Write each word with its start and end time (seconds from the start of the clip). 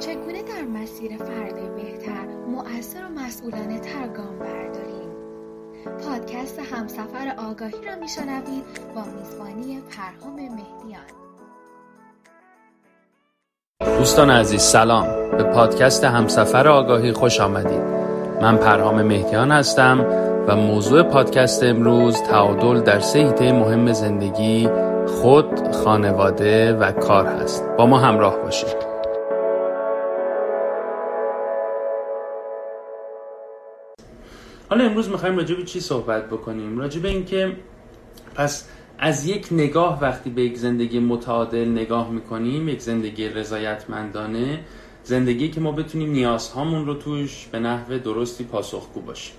چگونه 0.00 0.42
در 0.42 0.62
مسیر 0.62 1.16
فرد 1.16 1.74
بهتر 1.76 2.26
مؤثر 2.48 3.04
و 3.04 3.20
مسئولانه 3.20 3.78
تر 3.80 4.08
گام 4.08 4.38
برداریم؟ 4.38 5.10
پادکست 6.06 6.58
همسفر 6.58 7.34
آگاهی 7.50 7.86
را 7.86 7.96
میشنوید 8.00 8.64
با 8.94 9.02
میزبانی 9.18 9.82
پرهام 9.90 10.34
مهدیان. 10.34 11.02
دوستان 13.98 14.30
عزیز 14.30 14.62
سلام. 14.62 15.06
به 15.36 15.42
پادکست 15.42 16.04
همسفر 16.04 16.68
آگاهی 16.68 17.12
خوش 17.12 17.40
آمدید. 17.40 17.82
من 18.42 18.56
پرهام 18.56 19.02
مهدیان 19.02 19.50
هستم 19.50 20.06
و 20.46 20.56
موضوع 20.56 21.02
پادکست 21.02 21.62
امروز 21.62 22.22
تعادل 22.22 22.80
در 22.80 23.00
سه 23.00 23.52
مهم 23.52 23.92
زندگی 23.92 24.68
خود، 25.06 25.72
خانواده 25.72 26.72
و 26.72 26.92
کار 26.92 27.26
هست. 27.26 27.64
با 27.78 27.86
ما 27.86 27.98
همراه 27.98 28.36
باشید. 28.36 28.89
حالا 34.70 34.84
امروز 34.84 35.08
می‌خوایم 35.08 35.36
راجع 35.36 35.54
به 35.54 35.64
چی 35.64 35.80
صحبت 35.80 36.26
بکنیم؟ 36.26 36.78
راجع 36.78 37.00
به 37.00 37.08
اینکه 37.08 37.56
پس 38.34 38.68
از 38.98 39.26
یک 39.26 39.48
نگاه 39.50 40.00
وقتی 40.02 40.30
به 40.30 40.42
یک 40.42 40.58
زندگی 40.58 40.98
متعادل 40.98 41.68
نگاه 41.68 42.10
می‌کنیم 42.10 42.68
یک 42.68 42.80
زندگی 42.80 43.28
رضایتمندانه 43.28 44.60
زندگی 45.04 45.48
که 45.48 45.60
ما 45.60 45.72
بتونیم 45.72 46.10
نیازهامون 46.10 46.86
رو 46.86 46.94
توش 46.94 47.46
به 47.52 47.58
نحو 47.58 47.98
درستی 47.98 48.44
پاسخگو 48.44 49.00
باشیم. 49.00 49.34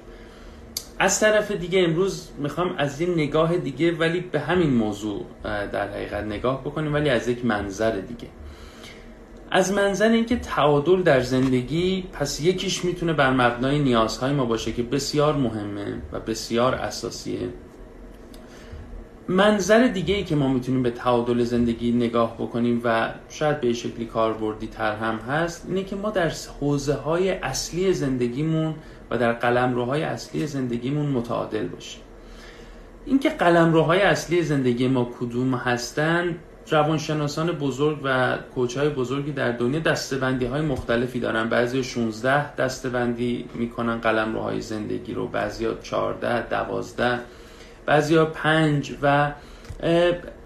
از 1.00 1.20
طرف 1.20 1.52
دیگه 1.52 1.84
امروز 1.84 2.30
می‌خوام 2.38 2.76
از 2.78 3.02
این 3.02 3.14
نگاه 3.14 3.58
دیگه 3.58 3.92
ولی 3.92 4.20
به 4.20 4.40
همین 4.40 4.70
موضوع 4.70 5.26
در 5.44 5.90
حقیقت 5.90 6.24
نگاه 6.24 6.62
بکنیم 6.62 6.94
ولی 6.94 7.10
از 7.10 7.28
یک 7.28 7.46
منظر 7.46 7.92
دیگه. 7.92 8.28
از 9.54 9.74
منظر 9.74 10.10
اینکه 10.10 10.36
تعادل 10.36 11.02
در 11.02 11.20
زندگی 11.20 12.04
پس 12.14 12.42
یکیش 12.42 12.86
می‌تونه 12.86 13.14
بر 13.14 13.30
مبنای 13.30 13.80
نیازهای 13.80 14.34
ما 14.34 14.46
باشه 14.46 14.72
که 14.72 14.84
بسیار 14.84 15.36
مهمه 15.36 16.02
و 16.12 16.20
بسیار 16.20 16.76
اساسیه. 16.76 17.50
منظر 19.28 19.88
دیگه 19.88 20.16
ای 20.16 20.24
که 20.24 20.36
ما 20.36 20.48
می‌تونیم 20.48 20.84
به 20.84 20.92
تعادل 20.92 21.44
زندگی 21.44 21.92
نگاه 21.92 22.34
بکنیم 22.34 22.82
و 22.84 23.14
شاید 23.30 23.62
به 23.62 23.74
شکلی 23.74 24.06
کاربردی 24.06 24.68
تر 24.68 24.96
هم 24.96 25.16
هست 25.16 25.66
اینه 25.68 25.84
که 25.84 25.96
ما 25.96 26.10
در 26.10 26.32
حوزه 26.60 26.94
های 26.94 27.30
اصلی 27.30 27.94
زندگیمون 27.94 28.76
و 29.12 29.18
در 29.18 29.34
قلمروهای 29.34 30.04
اصلی 30.04 30.48
زندگیمون 30.48 31.06
متعادل 31.06 31.68
باشیم. 31.68 32.02
اینکه 33.06 33.30
قلمروهای 33.30 34.02
اصلی 34.02 34.44
زندگی 34.44 34.88
ما 34.88 35.12
کدوم 35.20 35.56
هستن 35.56 36.36
روانشناسان 36.74 37.52
بزرگ 37.52 38.00
و 38.04 38.38
کوچهای 38.56 38.90
بزرگی 38.90 39.32
در 39.32 39.52
دنیا 39.52 39.80
دستبندی 39.80 40.46
های 40.46 40.62
مختلفی 40.62 41.20
دارن. 41.20 41.50
بعضی 41.50 41.84
16 41.84 42.56
دستبندی 42.56 43.50
می‌کنن 43.54 43.98
قلمروهای 43.98 44.62
زندگی 44.62 45.14
رو 45.14 45.28
بعضی 45.28 45.68
14 45.84 46.48
12 46.50 47.20
بعضی 47.86 48.16
ها 48.16 48.26
5 48.26 48.94
و 49.02 49.32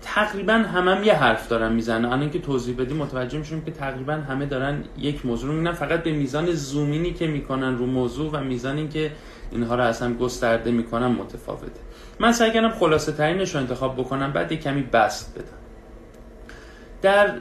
تقریبا 0.02 0.54
همه 0.54 0.96
هم 0.96 1.04
یه 1.04 1.14
حرف 1.14 1.48
دارن 1.48 1.74
می‌زنن. 1.74 2.06
الان 2.06 2.30
که 2.30 2.40
توضیح 2.40 2.76
بدیم 2.76 2.98
متوجه 2.98 3.38
میشیم 3.38 3.62
که 3.62 3.72
تقریبا 3.72 4.14
همه 4.14 4.46
دارن 4.46 4.84
یک 4.98 5.26
موضوع 5.26 5.56
رو 5.56 5.74
فقط 5.74 6.04
به 6.04 6.12
میزان 6.12 6.52
زومینی 6.52 7.14
که 7.14 7.28
می‌کنن 7.28 7.78
رو 7.78 7.86
موضوع 7.86 8.32
و 8.32 8.44
میزانی 8.44 8.88
که 8.88 9.12
اینها 9.52 9.76
رو 9.76 9.84
اصلا 9.84 10.14
گسترده 10.14 10.72
می‌کنن 10.72 11.08
متفاوته. 11.08 11.80
من 12.20 12.32
سعی 12.32 12.52
کردم 12.52 12.70
خلاصه 12.70 13.12
ترینش 13.12 13.56
رو 13.56 13.62
انتخاب 13.62 13.96
بکنم 13.96 14.32
بعد 14.32 14.52
یک 14.52 14.62
کمی 14.62 14.82
بست 14.82 15.40
بدم. 15.40 15.65
در 17.02 17.36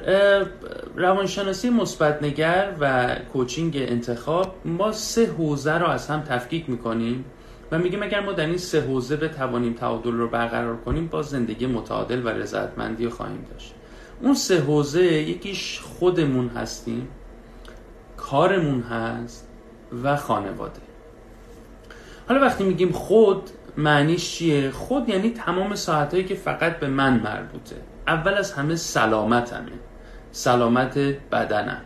روانشناسی 0.96 1.70
مثبت 1.70 2.22
نگر 2.22 2.72
و 2.80 3.16
کوچینگ 3.32 3.76
انتخاب 3.76 4.54
ما 4.64 4.92
سه 4.92 5.26
حوزه 5.26 5.78
رو 5.78 5.86
از 5.86 6.08
هم 6.08 6.20
تفکیک 6.20 6.70
می‌کنیم 6.70 7.24
و 7.72 7.78
میگیم 7.78 8.02
اگر 8.02 8.20
ما 8.20 8.32
در 8.32 8.46
این 8.46 8.58
سه 8.58 8.80
حوزه 8.80 9.16
بتوانیم 9.16 9.72
تعادل 9.72 10.12
رو 10.12 10.28
برقرار 10.28 10.76
کنیم 10.76 11.06
با 11.06 11.22
زندگی 11.22 11.66
متعادل 11.66 12.26
و 12.26 12.28
رضایتمندی 12.28 13.08
خواهیم 13.08 13.46
داشت. 13.52 13.74
اون 14.22 14.34
سه 14.34 14.60
حوزه 14.60 15.04
یکیش 15.04 15.80
خودمون 15.80 16.48
هستیم 16.48 17.08
کارمون 18.16 18.80
هست 18.80 19.48
و 20.02 20.16
خانواده. 20.16 20.80
حالا 22.28 22.40
وقتی 22.40 22.64
میگیم 22.64 22.92
خود 22.92 23.50
معنیش 23.76 24.30
چیه؟ 24.30 24.70
خود 24.70 25.08
یعنی 25.08 25.30
تمام 25.30 25.74
ساعتهایی 25.74 26.24
که 26.24 26.34
فقط 26.34 26.78
به 26.78 26.88
من 26.88 27.20
مربوطه. 27.20 27.76
اول 28.06 28.34
از 28.34 28.52
همه 28.52 28.76
سلامتمه. 28.76 29.72
سلامت 30.32 30.98
بدنم. 31.32 31.80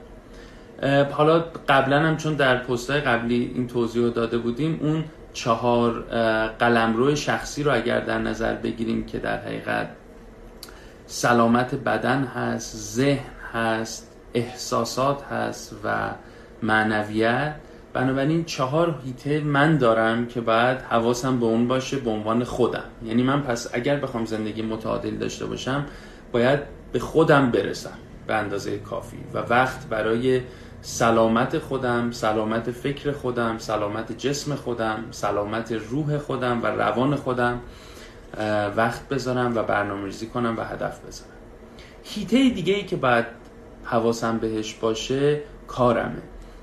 حالا 1.10 1.44
قبلا 1.68 2.00
هم 2.00 2.16
چون 2.16 2.34
در 2.34 2.56
پستای 2.56 3.00
قبلی 3.00 3.52
این 3.54 3.66
توضیح 3.66 4.02
رو 4.02 4.10
داده 4.10 4.38
بودیم 4.38 4.78
اون 4.82 5.04
چهار 5.32 6.00
قلمرو 6.58 7.14
شخصی 7.14 7.62
رو 7.62 7.74
اگر 7.74 8.00
در 8.00 8.18
نظر 8.18 8.54
بگیریم 8.54 9.06
که 9.06 9.18
در 9.18 9.38
حقیقت 9.38 9.88
سلامت 11.06 11.74
بدن 11.74 12.24
هست 12.24 12.76
ذهن 12.76 13.24
هست 13.54 14.14
احساسات 14.34 15.22
هست 15.22 15.76
و 15.84 16.10
معنویت. 16.62 17.54
بنابراین 17.92 18.44
چهار 18.44 19.00
هیته 19.04 19.40
من 19.40 19.76
دارم 19.76 20.26
که 20.26 20.40
باید 20.40 20.78
حواسم 20.80 21.40
به 21.40 21.46
اون 21.46 21.68
باشه 21.68 21.96
به 21.96 22.10
عنوان 22.10 22.44
خودم. 22.44 22.84
یعنی 23.04 23.22
من 23.22 23.42
پس 23.42 23.74
اگر 23.74 23.96
بخوام 23.96 24.24
زندگی 24.24 24.62
متعادل 24.62 25.16
داشته 25.16 25.46
باشم 25.46 25.86
باید 26.32 26.60
به 26.92 26.98
خودم 26.98 27.50
برسم 27.50 27.98
به 28.26 28.34
اندازه 28.34 28.78
کافی 28.78 29.18
و 29.34 29.38
وقت 29.38 29.86
برای 29.86 30.40
سلامت 30.82 31.58
خودم 31.58 32.10
سلامت 32.10 32.70
فکر 32.70 33.12
خودم 33.12 33.58
سلامت 33.58 34.18
جسم 34.18 34.54
خودم 34.54 35.04
سلامت 35.10 35.72
روح 35.72 36.18
خودم 36.18 36.62
و 36.62 36.66
روان 36.66 37.16
خودم 37.16 37.60
وقت 38.76 39.08
بذارم 39.08 39.56
و 39.56 39.62
برنامه 39.62 40.10
کنم 40.34 40.54
و 40.58 40.64
هدف 40.64 41.00
بذارم. 41.00 41.32
هیته 42.04 42.50
دیگه 42.50 42.74
ای 42.74 42.84
که 42.84 42.96
باید 42.96 43.26
حواسم 43.84 44.38
بهش 44.38 44.74
باشه 44.74 45.40
کارمه. 45.66 46.22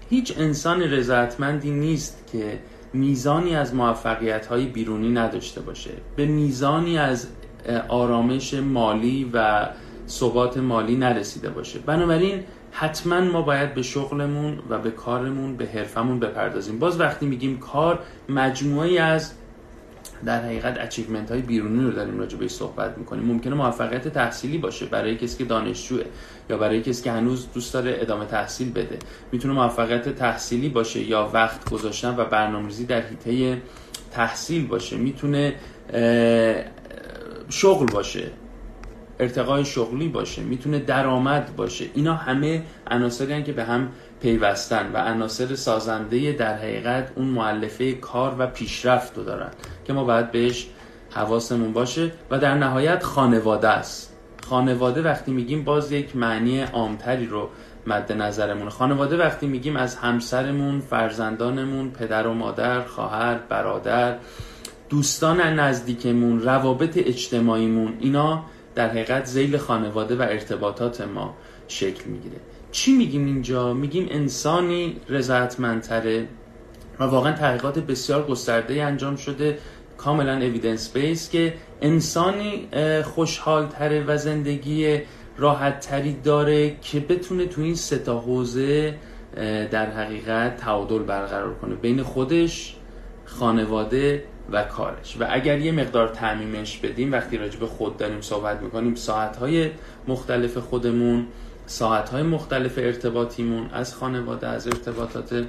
هیچ 0.10 0.34
انسان 0.38 0.82
رضایتمندی 0.82 1.72
نیست 1.72 2.30
که 2.32 2.60
میزانی 2.94 3.56
از 3.56 3.76
موفقیت 3.76 4.46
های 4.46 4.66
بیرونی 4.66 5.10
نداشته 5.10 5.62
باشه. 5.62 5.92
به 6.16 6.26
میزانی 6.26 6.98
از 6.98 7.28
آرامش 7.88 8.54
مالی 8.54 9.30
و 9.34 9.70
ثبات 10.08 10.58
مالی 10.58 10.96
نرسیده 10.96 11.50
باشه. 11.50 11.80
بنابراین 11.80 12.44
حتما 12.72 13.22
ما 13.22 13.42
باید 13.42 13.74
به 13.74 13.82
شغلمون 13.82 14.60
و 14.70 14.80
به 14.80 14.92
کارمون 14.92 15.58
به 15.58 15.66
حرفمون 15.66 16.20
بپردازیم. 16.20 16.80
باز 16.80 17.00
وقتی 17.00 17.26
میگیم 17.26 17.58
کار 17.58 18.00
مجموعی 18.30 18.98
از 18.98 19.34
در 20.26 20.46
حقیقت 20.46 20.78
اچیومنت 20.80 21.32
های 21.32 21.42
بیرونی 21.42 21.84
رو 21.84 21.92
داریم 21.92 22.20
راجع 22.20 22.38
بهش 22.38 22.52
صحبت 22.52 22.98
می‌کنیم. 22.98 23.24
ممکنه 23.24 23.54
موفقیت 23.54 24.08
تحصیلی 24.08 24.58
باشه 24.58 24.86
برای 24.86 25.16
کسی 25.16 25.38
که 25.38 25.46
دانشجوه 25.46 26.04
یا 26.50 26.58
برای 26.58 26.82
کسی 26.82 27.04
که 27.04 27.12
هنوز 27.12 27.48
دوست 27.54 27.74
داره 27.74 27.98
ادامه 28.00 28.26
تحصیل 28.26 28.72
بده. 28.72 29.00
می‌تونه 29.32 29.54
موفقیت 29.54 30.10
تحصیلی 30.10 30.70
باشه 30.70 31.00
یا 31.00 31.30
وقت 31.34 31.70
گذاشتن 31.70 32.16
و 32.18 32.26
برنامه‌ریزی 32.26 32.86
در 32.86 33.02
حیطه 33.02 33.62
تحصیل 34.12 34.68
باشه. 34.68 34.98
می‌تونه 34.98 35.56
شغل 37.50 37.86
باشه 37.86 38.32
ارتقای 39.20 39.66
شغلی 39.66 40.08
باشه 40.08 40.42
می‌تونه 40.42 40.80
درآمد 40.80 41.56
باشه. 41.56 41.86
اینا 41.94 42.14
همه 42.14 42.64
عناصری 42.92 43.44
که 43.44 43.54
به 43.54 43.64
هم 43.64 43.90
پیوستن 44.22 44.92
و 44.94 44.98
عناصر 44.98 45.56
سازنده 45.56 46.32
در 46.32 46.56
حقیقت 46.56 47.12
اون 47.16 47.28
معلفه 47.28 47.94
کار 47.94 48.36
و 48.40 48.48
پیشرفت 48.48 49.18
رو 49.18 49.24
دارن 49.24 49.50
که 49.86 49.94
ما 49.94 50.04
باید 50.04 50.32
بهش 50.32 50.68
حواسمون 51.12 51.74
باشه 51.74 52.12
و 52.32 52.40
در 52.40 52.56
نهایت 52.56 53.04
خانواده 53.04 53.68
است. 53.68 54.16
خانواده 54.50 55.02
وقتی 55.02 55.32
میگیم 55.32 55.64
باز 55.64 55.92
یک 55.92 56.16
معنی 56.16 56.62
عامتری 56.62 57.26
رو 57.26 57.50
مد 57.88 58.12
نظرمون 58.12 58.70
خانواده 58.70 59.18
وقتی 59.18 59.48
میگیم 59.48 59.76
از 59.76 59.96
همسرمون 59.96 60.80
فرزندانمون 60.80 61.92
پدر 61.92 62.28
و 62.28 62.34
مادر 62.34 62.82
خواهر 62.82 63.38
برادر 63.50 64.18
دوستان 64.90 65.42
نزدیکمون 65.42 66.42
روابط 66.42 66.98
اجتماعیمون 66.98 67.94
اینا 68.00 68.44
در 68.76 68.90
حقیقت 68.90 69.26
زیل 69.26 69.58
خانواده 69.58 70.16
و 70.16 70.22
ارتباطات 70.22 71.02
ما 71.02 71.38
شکل 71.68 72.10
می‌گیره. 72.10 72.36
چی 72.72 72.94
میگیم 72.94 73.26
اینجا؟ 73.26 73.74
میگیم 73.74 74.08
انسانی 74.12 74.96
رضایتمندتره 75.10 76.28
و 77.00 77.04
واقعا 77.04 77.32
تحقیقات 77.32 77.80
بسیار 77.80 78.28
گسترده 78.28 78.84
انجام 78.84 79.16
شده 79.16 79.58
کاملا 79.98 80.38
اویدنس 80.38 80.94
بیس 80.94 81.30
که 81.30 81.54
انسانی 81.82 82.68
خوشحالتره 83.04 84.04
و 84.08 84.18
زندگی 84.18 85.02
راحت 85.38 85.80
تری 85.80 86.18
داره 86.24 86.76
که 86.82 87.00
بتونه 87.00 87.46
تو 87.46 87.62
این 87.62 87.76
سه 87.76 88.12
حوزه 88.12 88.96
در 89.72 89.92
حقیقت 89.92 90.58
تعادل 90.58 91.00
برقرار 91.00 91.56
کنه. 91.56 91.76
بین 91.76 92.04
خودش 92.04 92.76
خانواده 93.26 94.24
و 94.52 94.64
کارش. 94.64 95.18
و 95.20 95.28
اگر 95.30 95.60
یه 95.60 95.72
مقدار 95.72 96.08
تعمیمش 96.08 96.78
بدیم 96.78 97.12
وقتی 97.12 97.38
راجع 97.38 97.60
به 97.60 97.66
خود 97.66 97.98
داریم 97.98 98.22
صحبت 98.22 98.62
می‌کنیم 98.62 98.96
ساعتهای 98.96 99.70
مختلف 100.08 100.58
خودمون 100.58 101.28
ساعت 101.66 102.10
های 102.10 102.24
مختلف 102.24 102.78
ارتباطیمون 102.78 103.70
از 103.74 103.96
خانواده 103.96 104.48
از 104.48 104.68
ارتباطات 104.68 105.46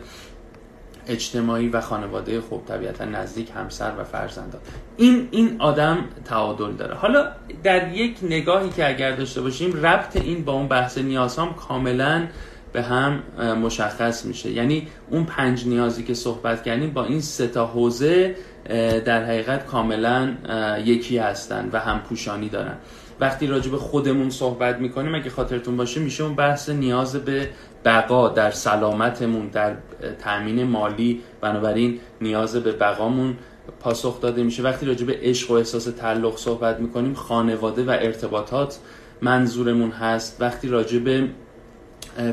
اجتماعی 1.08 1.68
و 1.68 1.80
خانواده 1.80 2.40
خوب 2.40 2.66
طبیعتا 2.66 3.04
نزدیک 3.04 3.50
همسر 3.56 3.92
و 3.98 4.04
فرزندان. 4.04 4.60
این 4.96 5.28
این 5.30 5.56
آدم 5.58 6.04
تعادل 6.24 6.72
داره. 6.72 6.94
حالا 6.94 7.32
در 7.62 7.92
یک 7.92 8.18
نگاهی 8.22 8.68
که 8.68 8.88
اگر 8.88 9.16
داشته 9.16 9.40
باشیم 9.40 9.86
ربط 9.86 10.16
این 10.16 10.44
با 10.44 10.52
اون 10.52 10.68
بحث 10.68 10.98
نیاز 10.98 11.38
هم 11.38 11.54
کاملا 11.54 12.26
به 12.76 12.82
هم 12.82 13.22
مشخص 13.62 14.24
میشه. 14.24 14.50
یعنی 14.50 14.88
اون 15.10 15.24
پنج 15.24 15.66
نیازی 15.66 16.02
که 16.04 16.14
صحبت 16.14 16.62
کردیم 16.62 16.90
با 16.90 17.04
این 17.04 17.20
سه 17.20 17.46
تا 17.46 17.66
حوزه 17.66 18.34
در 19.04 19.24
حقیقت 19.24 19.66
کاملا 19.66 20.34
یکی 20.84 21.18
هستن 21.18 21.68
و 21.72 21.80
هم 21.80 21.98
پوشانی 21.98 22.48
دارن. 22.48 22.74
وقتی 23.20 23.46
راجع 23.46 23.70
به 23.70 23.76
خودمون 23.76 24.30
صحبت 24.30 24.78
می‌کنیم 24.78 25.14
اگه 25.14 25.30
خاطرتون 25.30 25.76
باشه 25.76 26.00
میشه 26.00 26.24
اون 26.24 26.34
بحث 26.34 26.68
نیاز 26.68 27.16
به 27.16 27.48
بقا 27.84 28.28
در 28.28 28.50
سلامتمون 28.50 29.48
در 29.48 29.74
تأمین 30.18 30.64
مالی. 30.64 31.20
بنابراین 31.40 32.00
نیاز 32.20 32.56
به 32.56 32.72
بقامون 32.72 33.36
پاسخ 33.80 34.20
داده 34.20 34.42
میشه. 34.42 34.62
وقتی 34.62 34.86
راجع 34.86 35.06
به 35.06 35.18
عشق 35.22 35.50
و 35.50 35.54
احساس 35.54 35.84
تعلق 35.84 36.36
صحبت 36.36 36.80
می‌کنیم 36.80 37.14
خانواده 37.14 37.84
و 37.84 37.90
ارتباطات 37.90 38.78
منظورمون 39.22 39.90
هست. 39.90 40.36
وقتی 40.40 40.68
راجع 40.68 40.98
به 40.98 41.28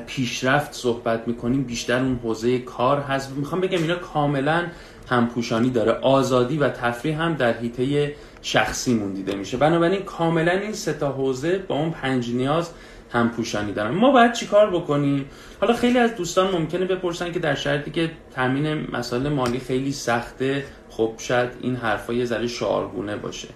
پیشرفت 0.08 0.74
صحبت 0.74 1.28
می‌کنیم 1.28 1.64
بیشتر 1.64 2.00
اون 2.00 2.20
حوزه 2.24 2.60
کار 2.60 3.00
هست. 3.00 3.32
می‌خوام 3.32 3.62
بگم 3.62 3.78
اینا 3.78 3.96
کاملا 3.96 4.66
همپوشانی 5.10 5.70
داره. 5.70 5.92
آزادی 5.92 6.58
و 6.58 6.70
تفریح 6.70 7.22
هم 7.22 7.34
در 7.34 7.54
حیطه 7.54 8.16
شخصیمون 8.42 9.14
دیده 9.14 9.36
میشه. 9.36 9.58
بنابراین 9.58 10.02
کاملا 10.02 10.52
این 10.52 10.74
سه 10.74 10.94
تا 10.94 11.12
حوزه 11.12 11.58
با 11.58 11.76
اون 11.76 11.92
پنج 11.92 12.34
نیاز 12.34 12.70
هم 13.12 13.30
پوشانی 13.30 13.74
دارن. 13.74 13.92
ما 13.92 14.12
باید 14.12 14.34
چیکار 14.34 14.70
بکنیم؟ 14.70 15.26
حالا 15.62 15.74
خیلی 15.74 16.00
از 16.00 16.16
دوستان 16.16 16.52
ممکنه 16.52 16.86
بپرسن 16.86 17.32
که 17.32 17.40
در 17.40 17.56
شرطی 17.56 17.92
که 17.92 18.12
تامین 18.36 18.88
مسائل 18.92 19.30
مالی 19.30 19.60
خیلی 19.60 19.92
سخته 19.92 20.64
خب 20.90 21.14
شاید 21.18 21.50
این 21.62 21.76
حرفا 21.76 22.14
یه 22.14 22.26
ذره 22.26 22.48
شعارگونه 22.48 23.16
باشه. 23.16 23.48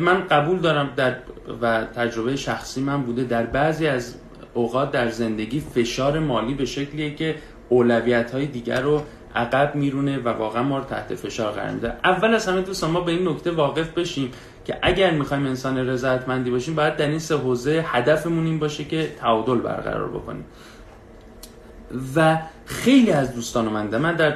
من 0.00 0.26
قبول 0.26 0.58
دارم 0.58 0.90
در 0.96 1.16
و 1.62 1.84
تجربه 1.84 2.36
شخصی 2.36 2.80
من 2.80 3.02
بوده. 3.02 3.24
در 3.24 3.46
بعضی 3.46 3.86
از 3.86 4.14
اوقات 4.54 4.90
در 4.90 5.08
زندگی 5.08 5.60
فشار 5.60 6.18
مالی 6.18 6.54
به 6.54 6.64
شکلیه 6.64 7.14
که 7.14 7.34
اولویت 7.68 8.30
های 8.30 8.46
دیگر 8.46 8.80
رو 8.80 9.02
عقب 9.34 9.74
میرونه 9.74 10.18
و 10.18 10.28
واقعا 10.28 10.62
ما 10.62 10.78
رو 10.78 10.84
تحت 10.84 11.14
فشار 11.14 11.52
قرار 11.52 11.70
میده. 11.70 11.92
اول 12.04 12.34
از 12.34 12.48
همه 12.48 12.60
دوستان 12.60 12.90
ما 12.90 13.00
به 13.00 13.12
این 13.12 13.28
نکته 13.28 13.50
واقف 13.50 13.90
بشیم 13.90 14.30
که 14.64 14.78
اگر 14.82 15.10
می‌خوایم 15.10 15.46
انسان 15.46 15.78
رضایتمندی 15.78 16.50
باشیم 16.50 16.74
باید 16.74 16.96
در 16.96 17.08
این 17.08 17.18
سه 17.18 17.36
حوزه 17.36 17.84
هدفمون 17.86 18.46
این 18.46 18.58
باشه 18.58 18.84
که 18.84 19.08
تعادل 19.20 19.58
برقرار 19.58 20.08
بکنیم. 20.08 20.44
و 22.16 22.38
خیلی 22.66 23.10
از 23.10 23.34
دوستان 23.34 23.64
من 23.64 23.98
من 23.98 24.16
در 24.16 24.34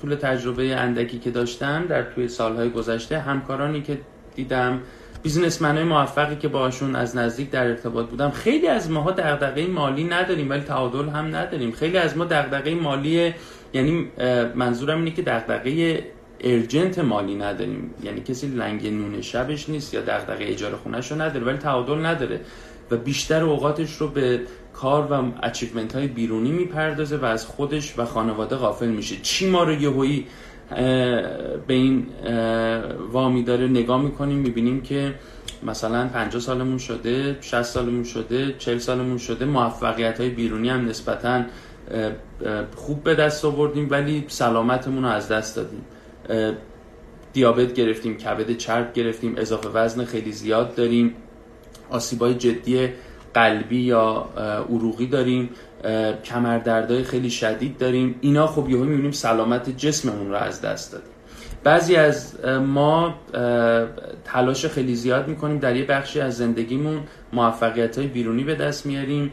طول 0.00 0.14
تجربه 0.14 0.76
اندکی 0.76 1.18
که 1.18 1.30
داشتم 1.30 1.86
در 1.86 2.02
توی 2.02 2.28
سالهای 2.28 2.70
گذشته 2.70 3.18
همکارانی 3.18 3.82
که 3.82 3.98
دیدم 4.34 4.80
بیزنسمن 5.24 5.76
های 5.76 5.84
موفقی 5.84 6.36
که 6.36 6.48
باشون 6.48 6.96
از 6.96 7.16
نزدیک 7.16 7.50
در 7.50 7.66
ارتباط 7.66 8.06
بودم. 8.06 8.30
خیلی 8.30 8.66
از 8.66 8.90
ماها 8.90 9.10
دغدغه 9.10 9.66
مالی 9.66 10.04
نداریم 10.04 10.50
ولی 10.50 10.60
تعادل 10.60 11.08
هم 11.08 11.36
نداریم. 11.36 11.72
خیلی 11.72 11.96
از 11.96 12.16
ما 12.16 12.24
دغدغه 12.24 12.74
مالی 12.74 13.34
یعنی 13.72 14.08
منظورم 14.54 14.98
اینه 14.98 15.10
که 15.10 15.22
دغدغه 15.22 16.04
ارجنت 16.40 16.98
مالی 16.98 17.34
نداریم. 17.34 17.94
یعنی 18.02 18.20
کسی 18.20 18.46
لنگ 18.46 18.86
نون 18.86 19.20
شبش 19.20 19.68
نیست 19.68 19.94
یا 19.94 20.00
دغدغه 20.00 20.44
اجاره 20.48 20.76
خونش 20.76 21.10
رو 21.10 21.22
نداره 21.22 21.44
ولی 21.44 21.58
تعادل 21.58 22.06
نداره. 22.06 22.40
و 22.90 22.96
بیشتر 22.96 23.44
اوقاتش 23.44 23.96
رو 23.96 24.08
به 24.08 24.40
کار 24.72 25.12
و 25.12 25.32
اچیومنت 25.42 25.94
های 25.94 26.06
بیرونی 26.06 26.50
می‌پردازه 26.50 27.16
و 27.16 27.24
از 27.24 27.46
خودش 27.46 27.98
و 27.98 28.04
خانواده 28.04 28.56
غافل 28.56 28.88
میشه. 28.88 29.16
چی 29.22 29.50
ما 29.50 29.64
رو 29.64 29.72
یهویی 29.72 30.26
به 30.70 31.74
این 31.74 32.06
وامی 33.12 33.42
داره 33.42 33.68
نگاه 33.68 34.02
می‌کنیم 34.02 34.38
می‌بینیم 34.38 34.80
که 34.80 35.14
مثلا 35.62 36.08
50 36.08 36.42
سالمون 36.42 36.78
شده 36.78 37.36
60 37.40 37.62
سالمون 37.62 38.04
شده 38.04 38.54
40 38.58 38.78
سالمون 38.78 39.18
شده 39.18 39.44
موفقیت 39.44 40.20
های 40.20 40.28
بیرونی 40.28 40.68
هم 40.68 40.88
نسبتا 40.88 41.42
خوب 42.76 43.02
به 43.02 43.14
دست 43.14 43.44
آوردیم 43.44 43.88
ولی 43.90 44.24
سلامتمون 44.28 45.02
رو 45.02 45.08
از 45.10 45.28
دست 45.28 45.56
دادیم. 45.56 45.84
دیابت 47.32 47.74
گرفتیم 47.74 48.16
کبد 48.16 48.56
چرب 48.56 48.92
گرفتیم 48.92 49.34
اضافه 49.36 49.68
وزن 49.68 50.04
خیلی 50.04 50.32
زیاد 50.32 50.74
داریم 50.74 51.14
آسیبای 51.90 52.34
جدی 52.34 52.88
قلبی 53.34 53.80
یا 53.80 54.28
عروقی 54.68 55.06
داریم. 55.06 55.50
کمردردهای 56.24 57.04
خیلی 57.04 57.30
شدید 57.30 57.78
داریم. 57.78 58.14
اینا 58.20 58.46
خب 58.46 58.70
یهو 58.70 58.84
می‌بینیم 58.84 59.10
سلامت 59.10 59.76
جسممون 59.76 60.28
رو 60.28 60.36
از 60.36 60.60
دست 60.60 60.92
دادیم. 60.92 61.08
بعضی 61.64 61.96
از 61.96 62.44
ما 62.46 63.14
تلاش 64.24 64.66
خیلی 64.66 64.94
زیاد 64.94 65.28
می‌کنیم 65.28 65.58
در 65.58 65.76
یه 65.76 65.84
بخشی 65.84 66.20
از 66.20 66.36
زندگیمون 66.36 67.00
موفقیت 67.32 67.98
های 67.98 68.06
بیرونی 68.06 68.44
به 68.44 68.54
دست 68.54 68.86
میاریم. 68.86 69.32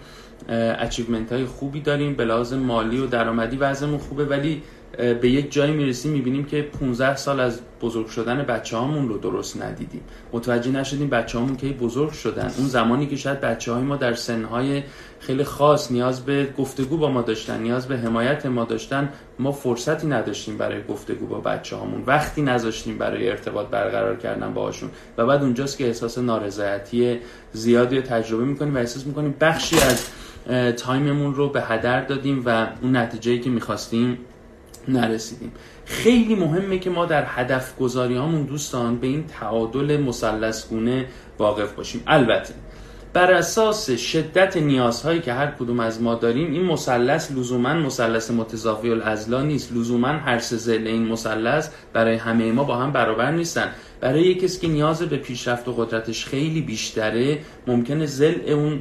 اچیومنت 0.80 1.32
های 1.32 1.46
خوبی 1.46 1.82
داریم. 1.82 2.16
به 2.16 2.26
لحاظ 2.26 2.54
مالی 2.54 3.00
و 3.00 3.06
درآمدی 3.08 3.58
وضعمون 3.58 3.98
خوبه 3.98 4.26
ولی 4.26 4.64
به 4.98 5.30
یک 5.30 5.52
جایی 5.52 5.72
می‌رسیم 5.72 6.12
می‌بینیم 6.12 6.46
که 6.46 6.62
15 6.62 7.16
سال 7.16 7.40
از 7.40 7.60
بزرگ 7.82 8.08
شدن 8.08 8.44
بچه 8.44 8.78
هامون 8.78 9.10
رو 9.10 9.18
درست 9.18 9.62
ندیدیم. 9.62 10.02
متوجه 10.32 10.72
نشدیم 10.72 11.10
بچه 11.10 11.38
هامون 11.38 11.58
که 11.58 11.68
بزرگ 11.68 12.12
شدن. 12.12 12.52
اون 12.58 12.68
زمانی 12.68 13.08
که 13.08 13.16
شاید 13.16 13.42
بچه 13.42 13.72
های 13.72 13.84
ما 13.84 13.96
در 13.96 14.14
سنهای 14.14 14.84
خیلی 15.20 15.44
خاص 15.44 15.92
نیاز 15.92 16.26
به 16.26 16.54
گفتگو 16.58 16.98
با 16.98 17.10
ما 17.10 17.22
داشتن 17.22 17.62
نیاز 17.62 17.88
به 17.88 17.98
حمایت 17.98 18.46
ما 18.46 18.64
داشتن 18.64 19.10
ما 19.40 19.52
فرصتی 19.52 20.08
نداشتیم 20.08 20.58
برای 20.58 20.84
گفتگو 20.90 21.26
با 21.26 21.40
بچه 21.40 21.76
هامون 21.76 22.04
وقتی 22.08 22.42
نذاشتیم 22.42 22.98
برای 22.98 23.30
ارتباط 23.30 23.68
برقرار 23.68 24.16
کردن 24.16 24.54
باهاشون. 24.54 24.90
و 25.18 25.26
بعد 25.26 25.42
اونجاست 25.42 25.78
که 25.78 25.88
احساس 25.88 26.18
نارضایتی 26.18 27.20
زیادی 27.54 28.02
تجربه 28.02 28.44
می‌کنیم 28.44 28.76
و 28.76 28.78
احساس 28.78 29.06
می‌کنیم 29.08 29.36
بخشی 29.42 29.76
از 29.76 30.08
تایممون 30.76 31.36
رو 31.36 31.50
به 31.50 31.62
هدر 31.62 32.02
دادیم 32.02 32.44
و 32.46 32.68
اون 32.82 32.96
نتیجه‌ای 32.96 33.40
که 33.40 33.50
می‌خواستیم 33.50 34.18
نرسیدیم. 34.88 35.52
خیلی 35.86 36.36
مهمه 36.36 36.80
که 36.80 36.90
ما 36.90 37.06
در 37.06 37.26
هدف 37.28 37.78
گذاری 37.78 38.16
هامون 38.16 38.44
دوستان 38.44 38.98
به 38.98 39.08
این 39.08 39.26
تعادل 39.40 40.02
مسلسگونه 40.02 41.06
واقف 41.40 41.74
باشیم. 41.74 42.04
البته 42.08 42.54
بر 43.14 43.32
اساس 43.32 43.92
شدت 43.92 44.58
نیازهایی 44.58 45.22
که 45.22 45.34
هر 45.34 45.52
کدوم 45.52 45.80
از 45.80 46.02
ما 46.02 46.16
داریم 46.16 46.52
این 46.52 46.66
مثلث 46.66 47.32
لزوما 47.32 47.74
مثلث 47.74 48.32
متضافی 48.32 48.92
الازلا 48.92 49.42
نیست. 49.42 49.74
لزوما 49.74 50.08
هر 50.08 50.40
سه 50.40 50.58
زل 50.58 50.88
این 50.88 51.08
مثلث 51.08 51.70
برای 51.94 52.16
همه 52.16 52.52
ما 52.52 52.64
با 52.64 52.76
هم 52.76 52.92
برابر 52.92 53.32
نیستن. 53.32 53.72
برای 54.02 54.36
کسی 54.36 54.60
که 54.60 54.68
نیاز 54.68 55.02
به 55.02 55.18
پیشرفت 55.18 55.68
و 55.68 55.74
قدرتش 55.74 56.26
خیلی 56.26 56.62
بیشتره 56.62 57.38
ممکنه 57.68 58.06
زل 58.06 58.52
اون 58.52 58.80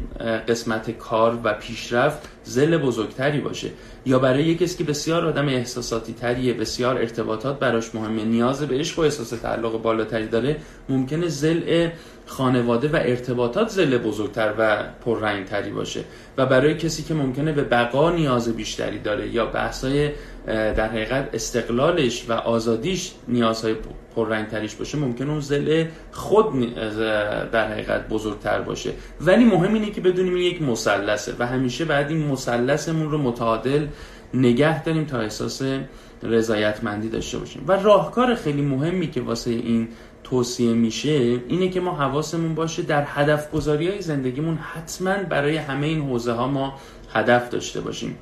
قسمت 0.49 0.91
کار 0.91 1.39
و 1.45 1.55
پیشرفت 1.55 2.19
زل 2.45 2.77
بزرگتری 2.77 3.41
باشه. 3.41 3.71
یا 4.07 4.19
برای 4.19 4.55
کسی 4.55 4.79
که 4.79 4.85
بسیار 4.85 5.27
آدم 5.27 5.49
احساساتی 5.49 6.13
تریه 6.13 6.53
بسیار 6.53 6.99
ارتباطات 6.99 7.59
براش 7.59 7.95
مهمه 7.95 8.25
نیاز 8.25 8.63
به 8.63 8.79
عشق 8.79 8.99
و 8.99 9.03
احساس 9.03 9.29
تعلق 9.29 9.83
بالاتری 9.83 10.27
داره 10.27 10.57
ممکنه 10.89 11.29
زل 11.29 11.89
خانواده 12.31 12.89
و 12.89 12.97
ارتباطات 12.97 13.69
زل 13.69 13.99
بزرگتر 13.99 14.55
و 14.59 14.85
پررنگتری 15.05 15.71
باشه 15.71 16.05
و 16.39 16.47
برای 16.47 16.75
کسی 16.75 17.03
که 17.03 17.15
ممکنه 17.15 17.53
به 17.53 17.63
بقا 17.65 18.11
نیاز 18.11 18.49
بیشتری 18.49 18.99
داره 18.99 19.29
یا 19.29 19.47
بحثای 19.47 20.11
در 20.47 20.89
حقیقت 20.89 21.29
استقلالش 21.33 22.25
و 22.29 22.33
آزادیش 22.33 23.13
نیازهای 23.29 23.75
پررنگتریش 24.17 24.75
باشه 24.75 24.99
ممکن 24.99 25.31
اون 25.31 25.41
زل 25.41 25.85
خود 26.13 26.75
در 27.53 27.73
حقیقت 27.73 28.09
بزرگتر 28.09 28.61
باشه. 28.61 28.93
ولی 29.21 29.45
مهم 29.45 29.75
اینه 29.75 29.91
که 29.91 30.01
بدونیم 30.01 30.37
یک 30.37 30.63
مثلثه 30.63 31.35
و 31.39 31.47
همیشه 31.47 31.85
بعد 31.85 32.11
این 32.11 32.27
مثلثمون 32.27 33.11
رو 33.11 33.19
متعادل 33.19 33.87
نگه 34.35 34.83
داریم 34.83 35.05
تا 35.05 35.21
احساس 35.21 35.63
رضایتمندی 36.23 37.09
داشته 37.09 37.39
باشیم. 37.39 37.65
و 37.67 37.73
راهکار 37.73 38.35
خیلی 38.35 38.63
مهمی 38.63 39.11
که 39.11 39.21
واسه 39.21 39.51
این 39.51 39.89
توصیه 40.31 40.73
میشه 40.73 41.41
اینه 41.49 41.69
که 41.69 41.81
ما 41.81 41.95
حواسمون 41.95 42.55
باشه 42.55 42.83
در 42.83 43.05
هدف 43.07 43.51
گذاری 43.51 43.89
های 43.89 44.03
زندگیمون 44.03 44.57
حتما 44.57 45.15
برای 45.29 45.57
همه 45.57 45.87
این 45.87 46.01
حوزه 46.01 46.33
ها 46.33 46.49
ما 46.49 46.79
هدف 47.13 47.51
داشته 47.51 47.81
باشیم. 47.81 48.19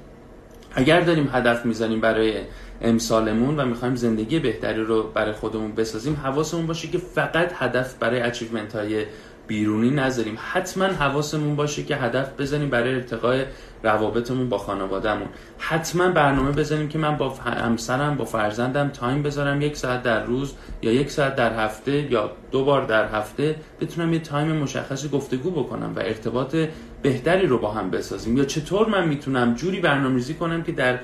اگر 0.75 1.01
داریم 1.01 1.29
هدف 1.33 1.67
می‌زنیم 1.67 2.01
برای 2.01 2.35
امسالمون 2.81 3.61
و 3.61 3.65
می‌خوایم 3.65 3.95
زندگی 3.95 4.39
بهتری 4.39 4.85
رو 4.85 5.03
برای 5.03 5.33
خودمون 5.33 5.73
بسازیم 5.73 6.21
حواسمون 6.25 6.67
باشه 6.67 6.89
که 6.89 6.99
فقط 6.99 7.53
هدف 7.55 7.95
برای 7.95 8.21
achievement 8.21 8.77
های 8.77 9.05
بیرونی 9.49 9.91
نذاریم. 9.91 10.39
حتما 10.53 10.85
حواسمون 10.85 11.57
باشه 11.57 11.83
که 11.83 11.97
هدف 11.97 12.41
بزنیم 12.41 12.71
برای 12.71 12.95
ارتقای 12.95 13.45
روابطمون 13.83 14.49
با 14.49 14.59
خانوادهمون. 14.59 15.29
حتما 15.59 16.09
برنامه 16.09 16.53
بذاریم 16.53 16.89
که 16.89 16.99
من 16.99 17.17
با 17.17 17.31
همسرم 17.31 18.17
با 18.17 18.25
فرزندم 18.25 18.89
time 18.89 19.23
بذارم 19.23 19.63
یک 19.63 19.77
ساعت 19.77 20.03
در 20.03 20.25
روز 20.25 20.55
یا 20.83 20.93
یک 20.93 21.11
ساعت 21.11 21.37
در 21.37 21.65
هفته 21.65 22.13
یا 22.13 22.33
دو 22.51 22.65
بار 22.65 22.87
در 22.87 23.09
هفته 23.09 23.57
بتونم 23.81 24.13
یه 24.13 24.19
time 24.19 24.53
مشخصی 24.53 25.09
گفتگو 25.09 25.51
بکنم 25.51 25.93
و 25.97 25.99
ارتباط 25.99 26.57
بهتری 27.03 27.47
رو 27.47 27.59
با 27.59 27.71
هم 27.71 27.91
بسازیم. 27.91 28.37
یا 28.37 28.45
چطور 28.45 28.89
من 28.89 29.09
می‌تونم 29.09 29.55
جوری 29.55 29.81
برنامه‌ریزی 29.81 30.35
کنم 30.35 30.63
که 30.63 30.73
در 30.73 30.99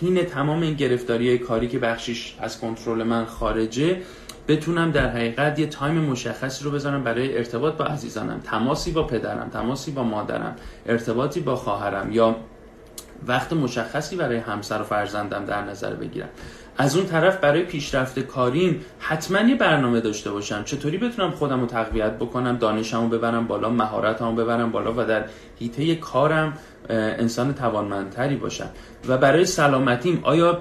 حین 0.00 0.24
تمام 0.24 0.62
این 0.62 0.74
گرفتاری 0.74 1.38
کاری 1.38 1.68
که 1.68 1.78
بخشیش 1.78 2.34
از 2.40 2.60
کنترل 2.60 3.02
من 3.02 3.24
خارجه 3.24 3.96
بتونم 4.48 4.90
در 4.90 5.08
حقیقت 5.08 5.58
یه 5.58 5.66
تایم 5.66 5.94
مشخصی 5.94 6.64
رو 6.64 6.70
بذارم 6.70 7.04
برای 7.04 7.36
ارتباط 7.36 7.74
با 7.74 7.84
عزیزانم. 7.84 8.40
تماسی 8.40 8.92
با 8.92 9.02
پدرم 9.02 9.48
تماسی 9.48 9.90
با 9.90 10.02
مادرم 10.02 10.56
ارتباطی 10.86 11.40
با 11.40 11.56
خواهرم 11.56 12.12
یا 12.12 12.36
وقت 13.26 13.52
مشخصی 13.52 14.16
برای 14.16 14.38
همسر 14.38 14.80
و 14.80 14.84
فرزندم 14.84 15.44
در 15.44 15.62
نظر 15.62 15.94
بگیرم. 15.94 16.28
از 16.78 16.96
اون 16.96 17.06
طرف 17.06 17.36
برای 17.36 17.62
پیشرفت 17.62 18.18
کاریم 18.18 18.80
حتما 18.98 19.40
یه 19.40 19.56
برنامه 19.56 20.00
داشته 20.00 20.30
باشم. 20.30 20.64
چطوری 20.64 20.98
بتونم 20.98 21.30
خودم 21.30 21.60
رو 21.60 21.66
تقویت 21.66 22.12
بکنم 22.12 22.56
دانشمو 22.56 23.08
ببرم 23.08 23.46
بالا 23.46 23.70
مهارتمو 23.70 24.34
ببرم 24.34 24.70
بالا 24.70 24.92
و 24.92 25.04
در 25.04 25.24
حیطه 25.58 25.94
کارم 25.94 26.52
انسان 26.88 27.54
توانمندتری 27.54 28.36
باشم؟ 28.36 28.70
و 29.08 29.18
برای 29.18 29.44
سلامتیم 29.44 30.20
آیا 30.22 30.60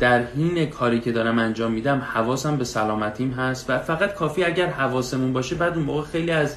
در 0.00 0.24
حین 0.24 0.66
کاری 0.66 1.00
که 1.00 1.12
دارم 1.12 1.38
انجام 1.38 1.72
میدم 1.72 1.98
حواسم 1.98 2.56
به 2.56 2.64
سلامتیم 2.64 3.30
هست 3.30 3.70
و 3.70 3.78
فقط 3.78 4.14
کافی 4.14 4.44
اگر 4.44 4.66
حواسمون 4.66 5.32
باشه 5.32 5.54
بعد 5.54 5.74
اون 5.74 5.82
موقع 5.82 6.02
خیلی 6.02 6.30
از 6.30 6.56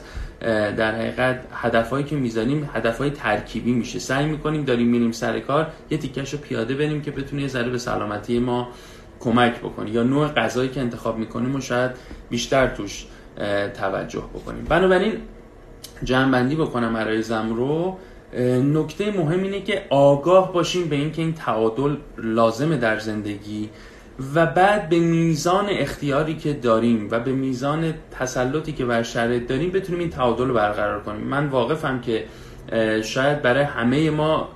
در 0.78 0.96
حقیقت 0.96 1.39
هدفهایی 1.54 2.06
که 2.06 2.16
می‌زنیم 2.16 2.70
هدفهای 2.74 3.10
ترکیبی 3.10 3.72
میشه. 3.72 4.00
سعی 4.00 4.25
می‌کنیم 4.25 4.63
داریم 4.63 4.88
میریم 4.88 5.12
سر 5.12 5.39
کار 5.39 5.68
یه 5.89 5.98
تیکش 5.98 6.34
رو 6.34 6.39
پیاده 6.39 6.75
بریم 6.75 7.01
که 7.01 7.12
بتونه 7.12 7.42
یه 7.42 7.48
ذره 7.48 7.70
به 7.70 7.78
سلامتی 7.78 8.39
ما 8.39 8.68
کمک 9.20 9.60
بکنه. 9.60 9.89
یا 9.89 10.04
نوع 10.04 10.28
غذایی 10.28 10.70
که 10.70 10.80
انتخاب 10.80 11.18
می‌کنیم 11.18 11.56
و 11.56 11.62
شاید 11.62 11.92
بیشتر 12.30 12.68
توش 12.68 13.06
توجه 13.80 14.24
بکنیم. 14.34 14.63
بنابراین 14.63 15.13
جمع 16.04 16.56
بکنم 16.56 16.98
عرایزم 16.98 17.54
رو 17.56 17.98
نکته 18.74 19.12
مهم 19.12 19.43
اینه 19.43 19.62
که 19.62 19.86
آگاه 19.89 20.53
باشیم 20.53 20.89
به 20.89 20.95
اینکه 20.95 21.21
این 21.21 21.33
تعادل 21.33 21.95
لازمه 22.17 22.77
در 22.77 23.00
زندگی 23.00 23.69
و 24.36 24.45
بعد 24.45 24.89
به 24.89 25.00
میزان 25.00 25.65
اختیاری 25.69 26.36
که 26.36 26.53
داریم 26.53 27.07
و 27.12 27.19
به 27.19 27.31
میزان 27.31 27.93
تسلطی 28.19 28.71
که 28.71 28.86
بر 28.86 29.03
شرایط 29.03 29.48
داریم 29.48 29.71
بتونیم 29.71 30.00
این 30.00 30.09
تعادل 30.09 30.48
رو 30.48 30.53
برقرار 30.53 31.01
کنیم. 31.01 31.21
من 31.21 31.48
واقفم 31.48 32.01
که 32.01 32.25
شاید 33.03 33.41
برای 33.41 33.63
همه 33.63 34.09
ما 34.09 34.50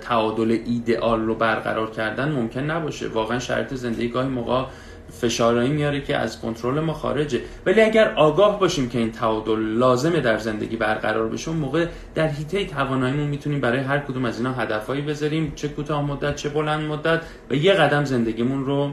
تعادل 0.00 0.58
ایدئال 0.66 1.20
رو 1.20 1.34
برقرار 1.34 1.90
کردن 1.90 2.32
ممکن 2.32 2.60
نباشه. 2.60 3.08
واقعا 3.08 3.38
شرط 3.38 3.74
زندگی 3.74 4.08
گاهی 4.08 4.28
موقع 4.28 4.64
فشارهایی 5.10 5.70
میاره 5.70 6.00
که 6.00 6.16
از 6.16 6.40
کنترل 6.40 6.80
ما 6.80 6.92
خارجه. 6.92 7.40
ولی 7.66 7.80
اگر 7.80 8.14
آگاه 8.14 8.60
باشیم 8.60 8.88
که 8.88 8.98
این 8.98 9.12
تعادل 9.12 9.58
لازمه 9.58 10.20
در 10.20 10.38
زندگی 10.38 10.76
برقرار 10.76 11.28
بشه 11.28 11.48
اون 11.48 11.58
موقع 11.58 11.86
در 12.14 12.28
حیطه 12.28 12.64
تواناییمون 12.64 13.26
می‌تونیم 13.26 13.60
برای 13.60 13.80
هر 13.80 13.98
کدوم 13.98 14.24
از 14.24 14.38
اینا 14.38 14.52
هدفهایی 14.52 15.02
بذاریم. 15.02 15.52
چه 15.56 15.68
کوتاه 15.68 16.02
مدت 16.02 16.36
چه 16.36 16.48
بلند 16.48 16.88
مدت 16.88 17.20
و 17.50 17.54
یه 17.54 17.72
قدم 17.72 18.04
زندگیمون 18.04 18.64
رو 18.64 18.90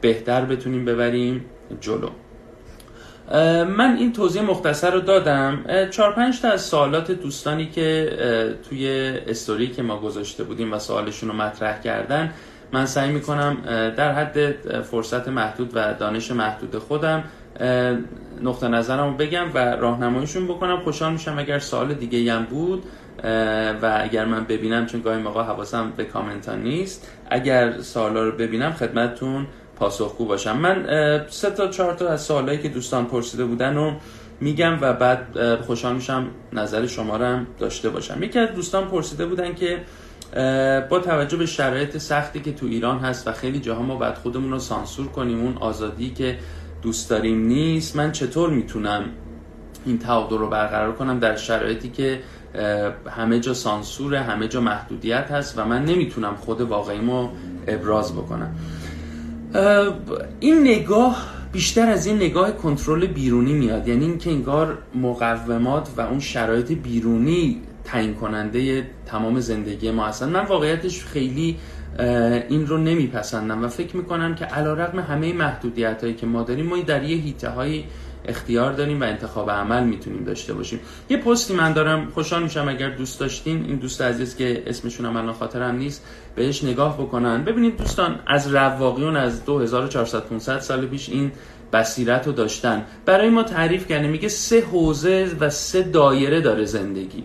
بهتر 0.00 0.44
بتونیم 0.44 0.84
ببریم 0.84 1.44
جلو. 1.80 2.08
من 3.64 3.96
این 3.98 4.12
توضیح 4.12 4.42
مختصر 4.42 4.90
رو 4.90 5.00
دادم. 5.00 5.64
چهار 5.90 6.12
پنج 6.12 6.40
تا 6.40 6.48
از 6.48 6.62
سوالات 6.62 7.10
دوستانی 7.10 7.66
که 7.66 8.10
توی 8.68 8.88
استوری 9.26 9.66
که 9.66 9.82
ما 9.82 10.00
گذاشته 10.00 10.44
بودیم 10.44 10.72
و 10.72 10.78
سوالشون 10.78 11.28
رو 11.28 11.36
مطرح 11.36 11.80
کردن 11.80 12.32
من 12.72 12.86
سعی 12.86 13.12
می‌کنم 13.12 13.56
در 13.96 14.12
حد 14.12 14.52
فرصت 14.82 15.28
محدود 15.28 15.70
و 15.74 15.94
دانش 15.94 16.30
محدود 16.30 16.78
خودم 16.78 17.24
نقطه 18.42 18.68
نظرم 18.68 19.16
بگم 19.16 19.46
و 19.54 19.58
راهنماییشون 19.58 20.44
بکنم. 20.44 20.80
خوشحال 20.80 21.12
میشم 21.12 21.38
اگر 21.38 21.58
سوال 21.58 21.94
دیگه 21.94 22.32
هم 22.32 22.44
بود 22.44 22.82
و 23.82 23.98
اگر 24.02 24.24
من 24.24 24.44
ببینم 24.44 24.86
چون 24.86 25.00
گاهی 25.00 25.22
موقع 25.22 25.42
حواسم 25.42 25.92
به 25.96 26.04
کامنت 26.04 26.48
ها 26.48 26.54
نیست 26.54 27.12
اگر 27.30 27.80
سوالا 27.80 28.24
رو 28.24 28.32
ببینم 28.32 28.72
خدمتتون 28.72 29.46
پاسخگو 29.76 30.24
باشم. 30.24 30.56
من 30.56 30.86
سه 31.28 31.50
تا 31.50 31.68
چهار 31.68 31.94
تا 31.94 32.08
از 32.08 32.22
سوالایی 32.22 32.58
که 32.58 32.68
دوستان 32.68 33.06
پرسیده 33.06 33.44
بودن 33.44 33.74
رو 33.74 33.92
میگم 34.40 34.78
و 34.80 34.92
بعد 34.92 35.56
خوشحال 35.66 35.94
میشم 35.94 36.26
نظر 36.52 36.86
شما 36.86 37.16
رو 37.16 37.24
هم 37.24 37.46
داشته 37.58 37.90
باشم. 37.90 38.22
یکی 38.22 38.38
از 38.38 38.54
دوستان 38.54 38.88
پرسیده 38.88 39.26
بودن 39.26 39.54
که 39.54 39.80
با 40.90 40.98
توجه 40.98 41.36
به 41.36 41.46
شرایط 41.46 41.96
سختی 41.96 42.40
که 42.40 42.52
تو 42.52 42.66
ایران 42.66 42.98
هست 42.98 43.28
و 43.28 43.32
خیلی 43.32 43.60
جاها 43.60 43.82
ما 43.82 43.96
باید 43.96 44.14
خودمون 44.14 44.50
رو 44.50 44.58
سانسور 44.58 45.06
کنیم 45.06 45.40
اون 45.40 45.56
آزادی 45.56 46.10
که 46.10 46.38
دوست 46.82 47.10
داریم 47.10 47.46
نیست 47.46 47.96
من 47.96 48.12
چطور 48.12 48.50
می‌تونم 48.50 49.04
این 49.86 49.98
تعادل 49.98 50.38
رو 50.38 50.48
برقرار 50.48 50.92
کنم 50.92 51.18
در 51.18 51.36
شرایطی 51.36 51.88
که 51.88 52.20
همه 53.10 53.40
جا 53.40 53.54
سانسور 53.54 54.14
همه 54.14 54.48
جا 54.48 54.60
محدودیت 54.60 55.30
هست 55.30 55.58
و 55.58 55.64
من 55.64 55.84
نمی‌تونم 55.84 56.36
خود 56.36 56.60
واقعیمو 56.60 57.28
ابراز 57.66 58.12
بکنم. 58.12 58.54
این 60.40 60.60
نگاه 60.60 61.38
بیشتر 61.52 61.88
از 61.88 62.06
این 62.06 62.16
نگاه 62.16 62.52
کنترل 62.52 63.06
بیرونی 63.06 63.52
میاد 63.52 63.88
یعنی 63.88 64.04
اینکه 64.04 64.30
انگار 64.30 64.78
مقومات 64.94 65.88
و 65.96 66.00
اون 66.00 66.20
شرایط 66.20 66.72
بیرونی 66.72 67.62
تعیین 67.92 68.14
کننده 68.14 68.86
تمام 69.06 69.40
زندگی 69.40 69.90
ما 69.90 70.06
هستن. 70.06 70.28
من 70.28 70.44
واقعیتش 70.44 71.04
خیلی 71.04 71.56
این 72.48 72.66
رو 72.66 72.78
نمیپسندم 72.78 73.64
و 73.64 73.68
فکر 73.68 73.96
می‌کنم 73.96 74.34
که 74.34 74.44
علا 74.44 74.74
رقم 74.74 74.98
همه 74.98 75.32
محدودیت 75.32 76.02
هایی 76.02 76.14
که 76.14 76.26
ما 76.26 76.42
داریم 76.42 76.66
ما 76.66 76.76
در 76.78 77.02
یه 77.02 77.16
هیته 77.16 77.48
های 77.48 77.84
اختیار 78.24 78.72
داریم 78.72 79.00
و 79.00 79.04
انتخاب 79.04 79.50
عمل 79.50 79.84
می‌تونیم 79.84 80.24
داشته 80.24 80.54
باشیم. 80.54 80.80
یه 81.10 81.16
پستی 81.16 81.54
من 81.54 81.72
دارم 81.72 82.10
خوشحال 82.10 82.42
میشم 82.42 82.68
اگر 82.68 82.90
دوست 82.90 83.20
داشتین. 83.20 83.64
این 83.64 83.76
دوست 83.76 84.02
عزیز 84.02 84.36
که 84.36 84.62
اسمشون 84.66 85.06
هم 85.06 85.16
الان 85.16 85.32
خاطرم 85.32 85.76
نیست 85.76 86.04
بهش 86.34 86.64
نگاه 86.64 86.98
بکنن. 86.98 87.44
ببینید 87.44 87.76
دوستان 87.76 88.18
از 88.26 88.54
رواقیون 88.54 89.16
از 89.16 89.44
2400 89.44 90.20
500 90.20 90.58
سال 90.58 90.86
پیش 90.86 91.08
این 91.08 91.32
بصیرت 91.72 92.26
رو 92.26 92.32
داشتن. 92.32 92.84
برای 93.06 93.30
ما 93.30 93.42
تعریف 93.42 93.86
کرده 93.86 94.08
میگه 94.08 94.28
سه 94.28 94.60
حوزه 94.60 95.30
و 95.40 95.50
سه 95.50 95.82
دایره 95.82 96.40
داره 96.40 96.64
زندگی. 96.64 97.24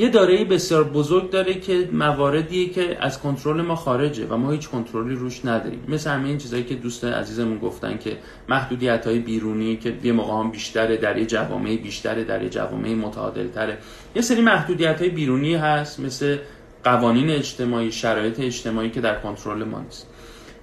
یه 0.00 0.08
دارایی 0.08 0.44
بسیار 0.44 0.84
بزرگ 0.84 1.30
داره 1.30 1.54
که 1.54 1.88
مواردیه 1.92 2.68
که 2.68 2.96
از 3.00 3.20
کنترل 3.20 3.60
ما 3.60 3.76
خارجه 3.76 4.26
و 4.26 4.36
ما 4.36 4.50
هیچ 4.50 4.68
کنترلی 4.68 5.14
روش 5.14 5.44
نداریم. 5.44 5.84
مثل 5.88 6.10
همه 6.10 6.28
این 6.28 6.38
چیزایی 6.38 6.64
که 6.64 6.74
دوست 6.74 7.04
عزیزمون 7.04 7.58
گفتن 7.58 7.98
که 7.98 8.16
محدودیت 8.48 9.06
های 9.06 9.18
بیرونی 9.18 9.76
که 9.76 9.94
یه 10.02 10.12
موقع 10.12 10.32
هم 10.32 10.50
بیشتره 10.50 10.96
در 10.96 11.18
یه 11.18 11.26
جوامع 11.26 11.76
بیشتره 11.76 12.24
در 12.24 12.42
یه 12.42 12.48
جوامع 12.48 12.94
متعادل 12.94 13.48
تره 13.48 13.78
یه 14.14 14.22
سری 14.22 14.40
محدودیت 14.40 15.00
های 15.00 15.10
بیرونی 15.10 15.54
هست 15.54 16.00
مثل 16.00 16.36
قوانین 16.84 17.30
اجتماعی 17.30 17.92
شرایط 17.92 18.40
اجتماعی 18.40 18.90
که 18.90 19.00
در 19.00 19.18
کنترل 19.18 19.64
ما 19.64 19.80
نیست. 19.80 20.06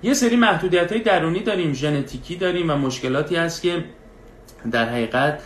یه 0.04 0.14
سری 0.14 0.36
محدودیت 0.36 0.92
های 0.92 1.02
درونی 1.02 1.40
داریم 1.40 1.74
ژنتیکی 1.74 2.36
داریم 2.36 2.70
و 2.70 2.76
مشکلاتی 2.76 3.36
هست 3.36 3.62
که 3.62 3.84
در 4.72 4.90
حقیقت 4.90 5.40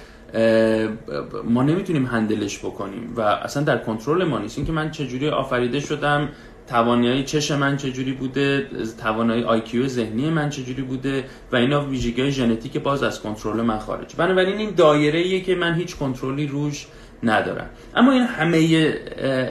ما 1.43 1.63
نمی‌تونیم 1.63 2.05
هندلش 2.05 2.59
بکنیم 2.59 3.13
و 3.15 3.21
اصلا 3.21 3.63
در 3.63 3.77
کنترل 3.77 4.23
ما 4.23 4.39
نیست. 4.39 4.57
اینکه 4.57 4.73
من 4.73 4.91
چجوری 4.91 5.29
آفریده 5.29 5.79
شدم 5.79 6.29
توانایی 6.67 7.23
چش 7.23 7.51
من 7.51 7.77
چجوری 7.77 8.11
بوده 8.11 8.67
توانایی 9.01 9.43
آیکیو 9.43 9.88
ذهنی 9.88 10.29
من 10.29 10.50
چجوری 10.50 10.81
بوده 10.81 11.25
و 11.51 11.55
اینا 11.55 11.85
ویژگی 11.85 12.31
ژنتیک 12.31 12.77
باز 12.77 13.03
از 13.03 13.21
کنترل 13.21 13.61
من 13.61 13.79
خارج. 13.79 14.15
بنابراین 14.15 14.57
این 14.57 14.71
دایره 14.75 15.19
ایه 15.19 15.41
که 15.41 15.55
من 15.55 15.73
هیچ 15.73 15.95
کنترلی 15.95 16.47
روش 16.47 16.88
ندارم. 17.23 17.69
اما 17.95 18.11
این 18.11 18.23
همه 18.23 18.57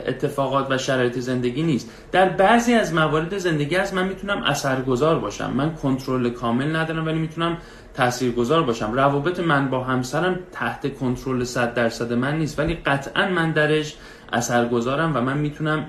اتفاقات 0.07 0.71
و 0.71 0.79
شرایط 0.79 1.19
زندگی 1.19 1.63
نیست. 1.63 1.91
در 2.13 2.29
بعضی 2.29 2.75
از 2.75 2.95
موارد 2.95 3.39
زندگی 3.39 3.77
از 3.77 3.95
من 3.95 4.09
می‌تونم 4.09 4.43
اثرگذار 4.43 5.19
باشم. 5.19 5.53
من 5.53 5.75
کنترل 5.75 6.31
کامل 6.31 6.77
ندارم 6.77 7.07
ولی 7.07 7.19
می‌تونم 7.19 7.59
تاثیرگذار 8.01 8.63
باشم. 8.63 8.93
روابط 8.93 9.41
من 9.41 9.71
با 9.71 9.85
همسرم 9.85 10.39
تحت 10.53 10.95
کنترل 10.95 11.45
100 11.45 11.75
درصد 11.75 12.13
من 12.13 12.39
نیست 12.39 12.59
ولی 12.59 12.75
قطعا 12.75 13.29
من 13.29 13.53
درش 13.53 13.97
اثرگذارم 14.33 15.17
و 15.17 15.21
من 15.21 15.39
می‌تونم 15.39 15.87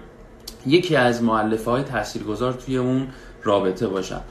یکی 0.65 0.95
از 0.95 1.23
معلفه 1.23 1.71
های 1.71 1.83
تاثیرگذار 1.83 2.53
توی 2.53 2.77
اون 2.77 3.07
رابطه 3.43 3.87
باشم. 3.87 4.21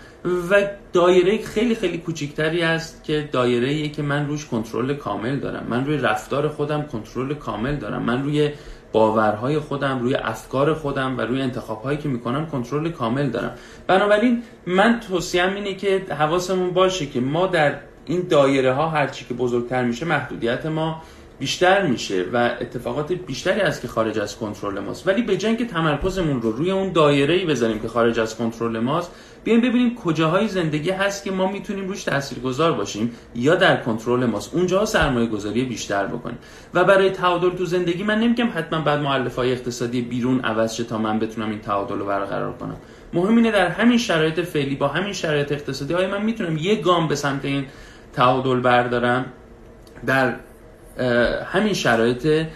و 0.51 0.63
دایره 0.93 1.43
خیلی 1.43 1.75
خیلی 1.75 1.99
کوچیکتری 1.99 2.63
است 2.63 3.05
که 3.05 3.29
دایره 3.33 3.69
ای 3.69 3.89
که 3.89 4.03
من 4.03 4.27
روش 4.27 4.47
کنترل 4.47 4.95
کامل 4.95 5.37
دارم. 5.37 5.67
من 5.69 5.87
روی 5.87 5.97
رفتار 5.97 6.49
خودم 6.49 6.83
کنترل 6.83 7.35
کامل 7.35 7.77
دارم. 7.77 8.03
من 8.03 8.23
روی 8.23 8.51
باورهای 8.93 9.59
خودم 9.59 9.99
روی 9.99 10.15
افکار 10.15 10.75
خودم 10.75 11.19
و 11.19 11.21
روی 11.21 11.43
انتخابهایی 11.43 11.99
که 11.99 12.09
می‌کنم 12.09 12.47
کنترل 12.47 12.89
کامل 12.89 13.31
دارم. 13.31 13.55
بنابراین 13.87 14.43
من 14.67 15.01
توصیم 15.09 15.55
اینه 15.55 15.75
که 15.75 16.07
حواسمون 16.19 16.71
باشه 16.71 17.07
که 17.07 17.21
ما 17.21 17.47
در 17.47 17.75
این 18.07 18.27
دایره 18.31 18.73
ها 18.73 18.89
هرچی 18.89 19.25
که 19.25 19.35
بزرگتر 19.35 19.85
میشه 19.85 20.07
محدودیت 20.07 20.67
ما 20.67 21.03
بیشتر 21.39 21.87
میشه 21.87 22.25
و 22.33 22.51
اتفاقات 22.61 23.13
بیشتری 23.13 23.61
از 23.61 23.81
که 23.81 23.89
خارج 23.89 24.19
از 24.19 24.37
کنترل 24.37 24.79
ماست. 24.79 25.09
ولی 25.09 25.23
به 25.23 25.37
جنگ 25.37 25.69
تمرکزمون 25.69 26.43
رو 26.43 26.53
روی 26.53 26.71
اون 26.71 26.93
دایره 26.93 27.35
ای 27.35 27.45
بذاریم 27.45 27.79
که 27.79 27.89
خارج 27.89 28.21
از 28.21 28.37
کنترل 28.37 28.79
ماست 28.79 29.11
بیایم 29.45 29.61
ببینیم 29.61 29.95
کجاهای 29.95 30.49
زندگی 30.49 30.91
هست 30.91 31.25
که 31.25 31.31
ما 31.31 31.53
می‌تونیم 31.53 31.89
روش 31.89 32.05
تاثیرگذار 32.05 32.73
باشیم 32.73 33.13
یا 33.35 33.55
در 33.55 33.77
کنترل 33.77 34.27
ماست. 34.27 34.55
اونجا 34.55 34.85
سرمایه 34.85 35.27
گذاری 35.27 35.65
بیشتر 35.65 36.07
بکنیم. 36.07 36.39
و 36.75 36.85
برای 36.85 37.11
تعادل 37.11 37.51
تو 37.51 37.65
زندگی 37.65 38.03
من 38.03 38.19
نمیگم 38.19 38.49
حتما 38.55 38.81
بعد 38.81 39.01
مؤلفه 39.01 39.37
های 39.37 39.53
اقتصادی 39.53 40.03
بیرون 40.03 40.41
عوض 40.41 40.75
شه 40.75 40.85
تا 40.85 40.99
من 40.99 41.19
بتونم 41.19 41.51
این 41.51 41.61
تعادل 41.61 41.99
رو 41.99 42.07
برقرار 42.07 42.53
کنم. 42.53 42.77
مهم 43.13 43.37
اینه 43.37 43.51
در 43.51 43.69
همین 43.69 43.99
شرایط 43.99 44.41
فعلی 44.41 44.77
با 44.77 44.89
همین 44.89 45.13
شرایط 45.13 45.53
اقتصادی 45.53 45.95
آیا 45.95 46.09
من 46.09 46.23
می‌تونم 46.23 46.57
یه 46.57 46.75
گام 46.75 47.09
به 47.09 47.15
سمت 47.15 47.45
این 47.45 47.65
تعادل 48.13 48.61
بردارم؟ 48.61 49.27
در 50.07 50.35
همین 51.45 51.73
شرایط 51.73 52.47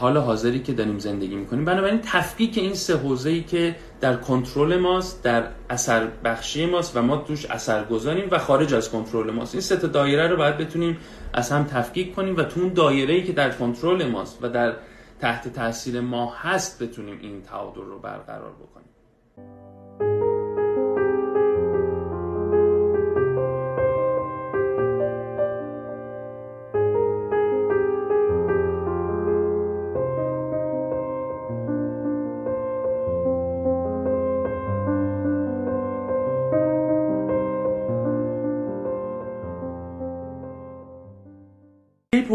حال 0.00 0.16
حاضری 0.16 0.58
که 0.58 0.72
داریم 0.72 0.98
زندگی 0.98 1.36
می‌کنیم. 1.36 1.64
بنابراین 1.64 2.00
تفکیک 2.02 2.58
این 2.58 2.74
سه 2.74 2.96
حوزه 2.96 3.30
ای 3.30 3.42
که 3.42 3.76
در 4.00 4.16
کنترل 4.16 4.76
ماست 4.76 5.22
در 5.22 5.48
اثر 5.70 6.06
بخشی 6.24 6.66
ماست 6.66 6.96
و 6.96 7.02
ما 7.02 7.16
توش 7.16 7.46
اثر 7.46 7.84
گذاریم 7.84 8.28
و 8.30 8.38
خارج 8.38 8.74
از 8.74 8.90
کنترل 8.90 9.30
ماست. 9.30 9.54
این 9.54 9.60
سه 9.60 9.76
دایره 9.76 10.28
رو 10.28 10.36
باید 10.36 10.56
بتونیم 10.56 10.98
از 11.32 11.50
هم 11.50 11.64
تفکیک 11.64 12.14
کنیم 12.14 12.36
و 12.36 12.42
تو 12.42 12.60
اون 12.60 12.72
دایره 12.72 13.14
ای 13.14 13.24
که 13.24 13.32
در 13.32 13.50
کنترل 13.50 14.08
ماست 14.08 14.38
و 14.42 14.48
در 14.48 14.76
تحت 15.20 15.48
تاثیر 15.48 16.00
ما 16.00 16.34
هست 16.34 16.82
بتونیم 16.82 17.18
این 17.22 17.42
تعادل 17.42 17.80
رو 17.80 17.98
برقرار 17.98 18.52
بکنیم. 18.52 18.85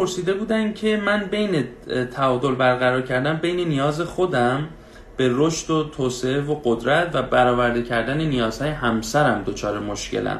پرسیده 0.01 0.33
بودن 0.33 0.73
که 0.73 0.97
من 0.97 1.25
بین 1.31 1.63
تعادل 2.11 2.55
برقرار 2.55 3.01
کردن 3.01 3.39
بین 3.41 3.67
نیاز 3.67 4.01
خودم 4.01 4.67
به 5.17 5.29
رشد 5.33 5.69
و 5.69 5.83
توسعه 5.83 6.41
و 6.41 6.55
قدرت 6.63 7.09
و 7.13 7.21
برآورده 7.21 7.83
کردن 7.83 8.17
نیازهای 8.17 8.69
همسرم 8.69 9.43
دچار 9.45 9.79
مشکلم 9.79 10.39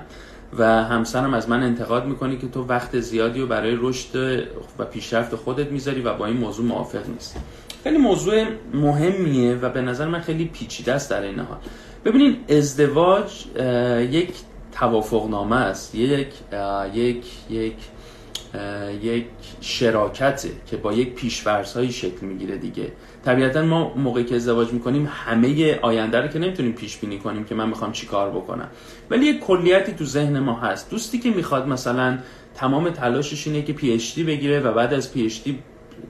و 0.58 0.84
همسرم 0.84 1.34
از 1.34 1.50
من 1.50 1.64
انتقاد 1.64 2.06
می‌کنی 2.06 2.38
که 2.38 2.48
تو 2.48 2.66
وقت 2.66 3.00
زیادی 3.00 3.42
رو 3.42 3.48
برای 3.48 3.78
رشد 3.82 4.44
و 4.80 4.86
پیشرفت 4.86 5.36
خودت 5.36 5.72
می‌ذاری 5.72 6.02
و 6.02 6.14
با 6.14 6.26
این 6.26 6.38
موضوع 6.38 6.66
موافق 6.66 7.10
نیست 7.10 7.38
خیلی 7.84 7.98
موضوع 7.98 8.46
مهمیه 8.74 9.56
و 9.56 9.70
به 9.70 9.82
نظر 9.82 10.08
من 10.08 10.20
خیلی 10.20 10.46
پیچیده 10.46 10.94
است 10.94 11.10
در 11.10 11.22
این 11.22 11.40
حال. 11.40 11.58
ببینید 12.06 12.52
ازدواج 12.52 13.46
یک 14.12 14.34
توافق 14.72 15.30
نامه 15.30 15.56
است. 15.56 15.96
یک 15.96 16.28
یک 16.94 17.26
یک 17.50 17.74
یک 19.04 19.26
شراکته 19.62 20.50
که 20.66 20.78
با 20.78 20.94
یک 20.94 21.14
پیش‌فرض‌هایی 21.14 21.92
شکل 21.92 22.26
می‌گیره 22.26 22.58
دیگه. 22.58 22.92
طبیعتا 23.26 23.62
ما 23.62 23.94
موقعی 23.94 24.24
که 24.24 24.36
ازدواج 24.36 24.74
می‌کنیم 24.74 25.10
همه 25.12 25.80
آینده 25.82 26.22
رو 26.22 26.28
که 26.28 26.40
نمی‌تونیم 26.40 26.72
پیش 26.72 26.98
بینی 26.98 27.20
کنیم 27.20 27.44
که 27.44 27.56
من 27.56 27.70
می‌خوام 27.70 27.92
چی 27.92 28.08
کار 28.08 28.30
بکنم. 28.30 28.68
ولی 29.10 29.26
یک 29.26 29.40
کلیتی 29.40 29.92
تو 29.92 30.06
ذهن 30.06 30.40
ما 30.40 30.54
هست. 30.54 30.90
دوستی 30.90 31.20
که 31.20 31.30
می‌خواد 31.30 31.68
مثلا 31.68 32.18
تمام 32.56 32.90
تلاشش 32.90 33.48
اینه 33.48 33.62
که 33.62 33.74
پی 33.74 34.24
بگیره 34.24 34.60
و 34.60 34.74
بعد 34.74 34.94
از 34.94 35.14
پی 35.14 35.32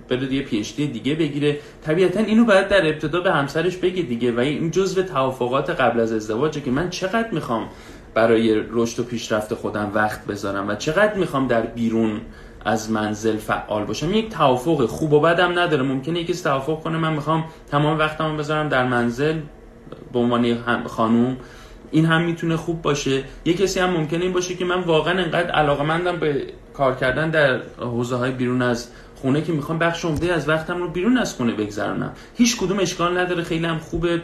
بره 0.10 0.34
یه 0.34 0.42
پی 0.42 0.88
دیگه 0.88 1.16
بگیره. 1.16 1.60
طبیعتا 1.82 2.20
اینو 2.20 2.46
باید 2.46 2.68
در 2.68 2.88
ابتدا 2.88 3.22
به 3.22 3.32
همسرش 3.32 3.78
بگه 3.78 4.04
دیگه 4.04 4.32
و 4.32 4.40
این 4.40 4.72
جزء 4.72 5.02
توافقات 5.02 5.70
قبل 5.70 6.00
از 6.00 6.14
ازدواجه 6.14 6.62
که 6.62 6.72
من 6.72 6.90
چقدر 6.90 7.30
می‌خوام 7.32 7.68
برای 8.14 8.64
رشد 8.72 9.00
و 9.00 9.04
پیشرفت 9.04 9.54
خودم 9.54 9.92
وقت 9.94 10.26
بذارم 10.26 10.68
و 10.68 10.76
چقدر 10.76 11.14
می‌خوام 11.14 11.48
در 11.48 11.62
بیرون 11.62 12.22
از 12.66 12.92
منزل 12.92 13.38
فعال 13.38 13.86
باشم. 13.86 14.14
یک 14.14 14.30
توافق 14.30 14.86
خوب 14.86 15.14
و 15.14 15.20
بدم 15.20 15.60
نداره. 15.60 15.84
ممکنه 15.84 16.20
یکی 16.20 16.34
توافق 16.34 16.84
کنه 16.84 16.98
من 16.98 17.14
می‌خوام 17.14 17.44
تمام 17.72 18.00
وقتمو 18.00 18.38
بذارم 18.38 18.70
در 18.70 18.88
منزل. 18.88 19.40
به 20.14 20.20
عنوان 20.20 20.58
خانوم. 20.88 21.38
این 21.92 22.06
هم 22.06 22.22
می‌تونه 22.22 22.58
خوب 22.58 22.82
باشه. 22.82 23.24
یه 23.46 23.54
کسی 23.54 23.80
هم 23.80 23.90
ممکنه 23.90 24.24
این 24.24 24.34
باشه 24.34 24.56
که 24.56 24.66
من 24.66 24.82
واقعا 24.82 25.24
انقدر 25.24 25.52
علاقمندم 25.52 26.16
به 26.20 26.48
کار 26.74 26.96
کردن 26.96 27.30
در 27.30 27.60
حوزه 27.80 28.16
های 28.16 28.32
بیرون 28.32 28.62
از 28.62 28.88
خونه 29.16 29.42
که 29.42 29.52
می‌خوام 29.52 29.80
بخش 29.80 30.06
عمده 30.06 30.34
از 30.34 30.50
وقتم 30.50 30.78
رو 30.78 30.90
بیرون 30.90 31.18
از 31.18 31.34
خونه 31.34 31.52
بگذرونم. 31.52 32.12
هیچ 32.36 32.58
کدوم 32.58 32.80
اشکال 32.80 33.18
نداره. 33.18 33.44
خیلی 33.44 33.66
هم 33.66 33.78
خوبه. 33.78 34.22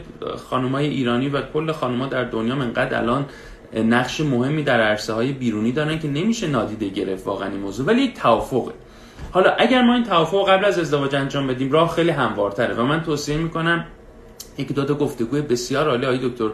خانمای 0.50 0.86
ایرانی 0.86 1.28
و 1.28 1.42
کل 1.42 1.72
خانوما 1.72 2.06
در 2.06 2.24
دنیا 2.24 2.54
انقدر 2.54 2.98
الان 2.98 3.26
نقش 3.74 4.20
مهمی 4.20 4.62
در 4.62 4.80
عرصه 4.80 5.12
های 5.12 5.32
بیرونی 5.32 5.72
دارن 5.72 5.98
که 5.98 6.08
نمیشه 6.08 6.46
نادیده 6.46 6.88
گرفت 6.88 7.26
واقعا 7.26 7.48
این 7.48 7.60
موضوع 7.60 7.86
ولی 7.86 8.02
یک 8.02 8.14
توافقه. 8.14 8.72
حالا 9.30 9.50
اگر 9.50 9.82
ما 9.82 9.94
این 9.94 10.04
توافق 10.04 10.48
قبل 10.48 10.64
از 10.64 10.78
ازدواج 10.78 11.14
انجام 11.14 11.46
بدیم 11.46 11.72
راه 11.72 11.94
خیلی 11.94 12.10
هموارتره 12.10 12.74
و 12.74 12.82
من 12.82 13.02
توصیه 13.02 13.36
می‌کنم 13.36 13.84
یک 14.58 14.72
دو 14.72 14.84
تا 14.84 14.94
گفتگوی 14.94 15.42
بسیار 15.42 15.88
عالی 15.88 16.06
آقای 16.06 16.28
دکتر 16.28 16.50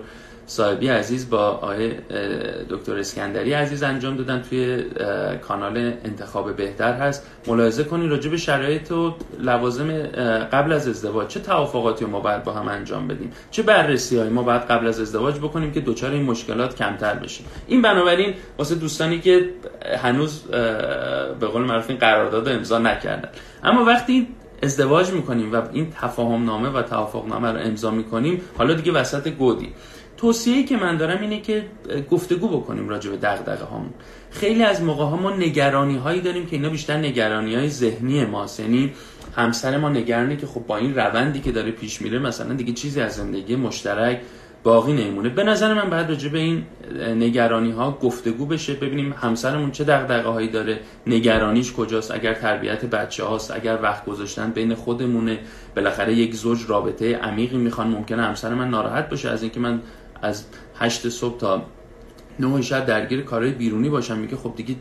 صاحبی 0.47 0.89
عزیز 0.89 1.31
با 1.31 1.39
آقای 1.39 1.93
دکتر 2.71 2.99
اسکندری 2.99 3.53
عزیز 3.53 3.83
انجام 3.83 4.17
دادن 4.17 4.43
توی 4.43 4.85
کانال 5.49 5.77
انتخاب 6.05 6.57
بهتر 6.57 6.93
هست. 6.93 7.27
ملاحظه 7.47 7.85
کنید 7.85 8.11
راجع 8.11 8.31
به 8.31 8.37
شرایط 8.37 8.93
و 8.93 9.15
لوازم 9.41 10.03
قبل 10.53 10.73
از 10.73 10.89
ازدواج 10.89 11.29
چه 11.29 11.41
توافقاتی 11.41 12.05
ما 12.05 12.21
باید 12.21 12.45
با 12.45 12.53
هم 12.53 12.69
انجام 12.69 13.09
بدیم؟ 13.09 13.33
چه 13.51 13.63
بررسی 13.63 14.19
هایی 14.19 14.31
ما 14.31 14.43
باید 14.43 14.63
قبل 14.63 14.87
از 14.87 15.01
ازدواج 15.01 15.39
بکنیم 15.39 15.73
که 15.73 15.81
دچار 15.81 16.11
این 16.11 16.23
مشکلات 16.23 16.77
کمتر 16.77 17.15
بشیم 17.15 17.47
این 17.67 17.83
بنابراین 17.83 18.35
واسه 18.59 18.75
دوستانی 18.75 19.21
که 19.21 19.51
هنوز 20.03 20.43
به 21.41 21.47
قول 21.53 21.63
معروف 21.63 21.91
این 21.91 21.99
قرارداد 21.99 22.49
امضا 22.49 22.79
نکردن. 22.79 23.29
اما 23.63 23.85
وقتی 23.85 24.29
ازدواج 24.63 25.11
می‌کنیم 25.11 25.53
و 25.53 25.63
این 25.73 25.91
تفاهم 26.01 26.45
نامه 26.45 26.69
و 26.69 26.83
توافق 26.83 27.27
نامه 27.27 27.53
رو 27.53 27.59
امضا 27.59 27.91
می‌کنیم 27.91 28.41
حالا 28.59 28.75
دیگه 28.75 28.93
وسط 28.93 29.29
گودی. 29.29 29.73
توصیه‌ای 30.25 30.65
که 30.65 30.77
من 30.77 30.97
دارم 30.97 31.21
اینه 31.21 31.41
که 31.41 31.65
گفتگو 32.11 32.49
بکنیم 32.49 32.89
راجع 32.89 33.11
به 33.11 33.17
دغدغه 33.17 33.65
هامون 33.65 33.91
خیلی 34.31 34.63
از 34.63 34.83
موقع 34.83 35.05
ها 35.05 35.17
ما 35.17 35.31
نگرانی 35.37 35.97
هایی 35.97 36.21
داریم 36.21 36.47
که 36.47 36.57
اینا 36.57 36.69
بیشتر 36.69 36.97
نگرانی 36.97 37.55
های 37.55 37.69
ذهنی 37.69 38.25
ماست. 38.25 38.61
یعنی 38.61 38.93
همسر 39.37 39.79
ما 39.79 39.89
نگرانه 39.89 40.37
که 40.37 40.47
خب 40.47 40.67
با 40.67 40.77
این 40.77 40.95
روندی 40.95 41.41
که 41.41 41.53
داره 41.53 41.71
پیش 41.71 42.03
میره 42.03 42.19
مثلا 42.19 42.55
دیگه 42.55 42.73
چیزی 42.73 43.01
از 43.01 43.13
زندگی 43.13 43.57
مشترک 43.57 44.21
باقی 44.63 44.93
نمیمونه. 44.93 45.29
به 45.29 45.45
نظر 45.45 45.75
من 45.75 45.91
بعد 45.91 46.09
راجع 46.09 46.29
به 46.29 46.39
این 46.39 46.65
نگرانی 46.99 47.71
ها 47.71 47.99
گفتگو 48.03 48.47
بشه 48.47 48.75
ببینیم 48.75 49.15
همسرمون 49.23 49.71
چه 49.71 49.85
دغدغه 49.85 50.29
هایی 50.29 50.49
داره 50.49 50.81
نگرانیش 51.07 51.73
کجاست 51.73 52.11
اگر 52.11 52.35
تربیت 52.35 52.85
بچه 52.85 53.25
هاست 53.25 53.51
اگر 53.51 53.79
وقت 53.83 54.05
گذاشتن 54.05 54.51
بین 54.51 54.75
خودمونه. 54.75 55.39
بالاخره 55.77 56.15
یک 56.15 56.35
زوج 56.35 56.59
رابطه 56.69 57.17
عمیقی 57.17 57.57
می‌خوان. 57.57 57.89
ممکنه 57.89 58.23
همسر 58.23 58.55
من 58.55 58.71
ناراحت 58.71 59.09
باشه 59.09 59.31
از 59.31 59.43
اینکه 59.43 59.61
من 59.61 59.81
از 60.25 60.45
هشت 60.79 61.09
صبح 61.09 61.39
تا 61.39 61.63
نه 62.41 62.63
شب 62.63 62.87
درگیر 62.87 63.23
کارهای 63.23 63.53
بیرونی 63.53 63.89
باشم. 63.89 64.19
میگه 64.19 64.37
خب 64.37 64.53
دیگه 64.57 64.75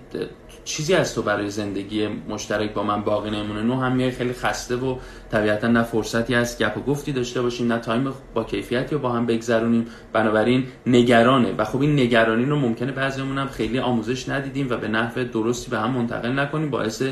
چیزی 0.65 0.93
از 0.93 1.15
تو 1.15 1.21
برای 1.21 1.49
زندگی 1.49 2.07
مشترک 2.07 2.73
با 2.73 2.83
من 2.83 3.01
باقی 3.01 3.29
نمونه. 3.29 3.61
نو 3.61 3.79
هم 3.81 3.95
میای 3.95 4.11
خیلی 4.11 4.33
خسته 4.33 4.75
و 4.75 4.97
طبیعتا 5.31 5.67
نه 5.67 5.83
فرصتی 5.83 6.35
از 6.35 6.57
گپ 6.57 6.77
و 6.77 6.81
گفتی 6.81 7.11
داشته 7.11 7.41
باشیم 7.41 7.73
نه 7.73 7.79
تایم 7.79 8.13
با 8.33 8.43
کیفیتی 8.43 8.95
رو 8.95 9.01
با 9.01 9.09
هم 9.11 9.25
بگذرونیم. 9.25 9.85
بنابراین 10.13 10.65
نگرانه. 10.87 11.51
و 11.57 11.63
خب 11.63 11.81
این 11.81 11.99
نگرانی 11.99 12.45
رو 12.45 12.55
ممکنه 12.55 12.91
بعضیمون 12.91 13.37
هم 13.37 13.47
خیلی 13.47 13.79
آموزش 13.79 14.29
ندیدیم 14.29 14.67
و 14.69 14.77
به 14.77 14.87
نحو 14.87 15.23
درستی 15.23 15.71
به 15.71 15.79
هم 15.79 15.91
منتقل 15.91 16.39
نکنیم. 16.39 16.69
باعث 16.69 17.03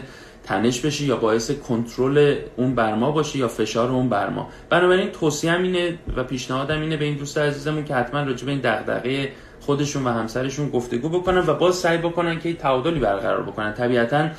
تنش 0.43 0.80
بشه 0.80 1.06
یا 1.06 1.15
باعث 1.15 1.51
کنترل 1.51 2.36
اون 2.58 2.75
برما 2.75 3.12
باشه 3.12 3.38
یا 3.38 3.47
فشار 3.47 3.91
اون 3.91 4.10
برما 4.10 4.49
بنابراین 4.69 5.10
توصیه 5.10 5.54
اینه 5.54 5.97
و 6.15 6.23
پیشنهادم 6.23 6.82
اینه 6.82 6.97
به 6.97 7.06
این 7.06 7.17
دوست 7.17 7.38
عزیزمون 7.38 7.86
که 7.86 7.95
حتما 7.95 8.23
راجع 8.23 8.45
به 8.45 8.51
این 8.51 8.62
دغدغه 8.62 9.32
خودشون 9.62 10.04
و 10.04 10.10
همسرشون 10.10 10.69
گفتگو 10.69 11.10
بکنن 11.10 11.47
و 11.47 11.54
باز 11.54 11.75
سعی 11.75 11.97
بکنن 11.97 12.39
که 12.39 12.54
تعادلی 12.54 12.99
برقرار 12.99 13.43
بکنن. 13.43 13.73
طبیعتا 13.73 14.30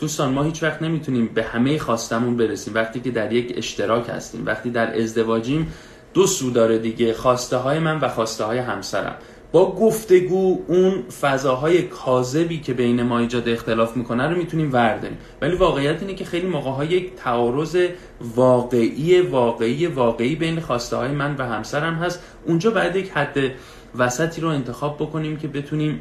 دوستان 0.00 0.32
ما 0.32 0.42
هیچ 0.42 0.62
وقت 0.62 0.82
نمی‌تونیم 0.82 1.30
به 1.34 1.42
همه 1.42 1.78
خواستمون 1.78 2.36
برسیم. 2.36 2.74
وقتی 2.74 3.00
که 3.00 3.10
در 3.10 3.32
یک 3.32 3.54
اشتراک 3.56 4.08
هستیم 4.08 4.46
وقتی 4.46 4.70
در 4.70 5.00
ازدواجیم 5.00 5.72
دو 6.14 6.26
سو 6.26 6.50
داره 6.50 6.78
دیگه 6.78 7.12
خواسته 7.12 7.56
های 7.56 7.78
من 7.78 7.98
و 7.98 8.08
خواسته 8.08 8.44
های 8.44 8.58
همسرم. 8.58 9.14
با 9.52 9.74
گفتگو 9.74 10.58
اون 10.66 11.02
فضاهای 11.20 11.82
کاذبی 11.82 12.60
که 12.60 12.74
بین 12.74 13.02
ما 13.02 13.18
ایجاد 13.18 13.48
اختلاف 13.48 13.96
می‌کنه 13.96 14.28
رو 14.28 14.36
می‌تونیم 14.36 14.72
ورداریم. 14.72 15.18
ولی 15.42 15.56
واقعیت 15.56 16.02
اینه 16.02 16.14
که 16.14 16.24
خیلی 16.24 16.46
موقع 16.46 16.84
یک 16.84 17.14
تعارض 17.14 17.76
واقعی 18.36 19.20
واقعی 19.20 19.86
واقعی 19.86 20.34
بین 20.34 20.60
خواسته 20.60 20.96
های 20.96 21.10
من 21.10 21.36
و 21.36 21.46
همسرم 21.46 21.94
هست. 21.94 22.22
اونجا 22.46 22.70
باید 22.70 22.96
یک 22.96 23.10
حد 23.10 23.38
وسطی 23.98 24.40
رو 24.40 24.48
انتخاب 24.48 24.96
بکنیم 24.96 25.36
که 25.36 25.48
بتونیم 25.48 26.00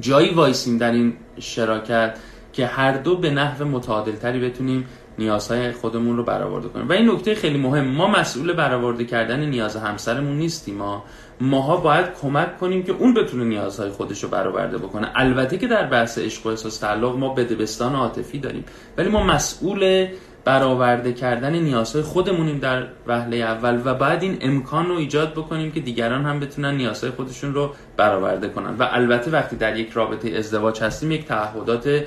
جایی 0.00 0.34
وایسیم 0.34 0.78
در 0.78 0.92
این 0.92 1.12
شراکت 1.38 2.18
که 2.52 2.66
هر 2.66 2.92
دو 2.96 3.16
به 3.16 3.30
نحو 3.30 3.64
متعادلتری 3.64 4.40
بتونیم 4.40 4.86
نیازهای 5.18 5.72
خودمون 5.72 6.16
رو 6.16 6.24
برآورده 6.24 6.68
کنیم. 6.68 6.88
و 6.88 6.92
این 6.92 7.10
نکته 7.10 7.34
خیلی 7.34 7.58
مهم. 7.58 7.88
ما 7.88 8.06
مسئول 8.06 8.52
برآورده 8.52 9.04
کردن 9.04 9.40
نیاز 9.40 9.76
همسرمون 9.76 10.36
نیستیم. 10.36 10.74
ما 10.74 11.04
ماها 11.42 11.76
باید 11.76 12.06
کمک 12.22 12.58
کنیم 12.58 12.82
که 12.82 12.92
اون 12.92 13.14
بتونه 13.14 13.44
نیازهای 13.44 13.90
خودش 13.90 14.22
رو 14.22 14.28
برآورده 14.28 14.78
بکنه. 14.78 15.10
البته 15.14 15.58
که 15.58 15.66
در 15.66 15.86
بحث 15.86 16.18
عشق 16.18 16.46
و 16.46 16.48
احساس 16.48 16.78
تعلق 16.78 17.16
ما 17.16 17.34
بدبستان 17.34 17.94
عاطفی 17.94 18.38
داریم. 18.38 18.64
ولی 18.96 19.08
ما 19.08 19.22
مسئول 19.22 20.06
برآورده 20.44 21.12
کردن 21.12 21.52
نیازهای 21.52 22.02
خودمونیم 22.02 22.58
در 22.58 22.86
وهله 23.06 23.36
اول 23.36 23.82
و 23.84 23.94
بعد 23.94 24.22
این 24.22 24.38
امکان 24.40 24.88
رو 24.88 24.96
ایجاد 24.96 25.32
بکنیم 25.32 25.72
که 25.72 25.80
دیگران 25.80 26.24
هم 26.24 26.40
بتونن 26.40 26.74
نیازهای 26.74 27.12
خودشون 27.12 27.54
رو 27.54 27.70
برآورده 27.96 28.48
کنن. 28.48 28.76
و 28.78 28.88
البته 28.90 29.30
وقتی 29.30 29.56
در 29.56 29.76
یک 29.76 29.90
رابطه 29.90 30.30
ازدواج 30.30 30.82
هستیم 30.82 31.10
یک 31.10 31.26
تعهدات 31.26 32.04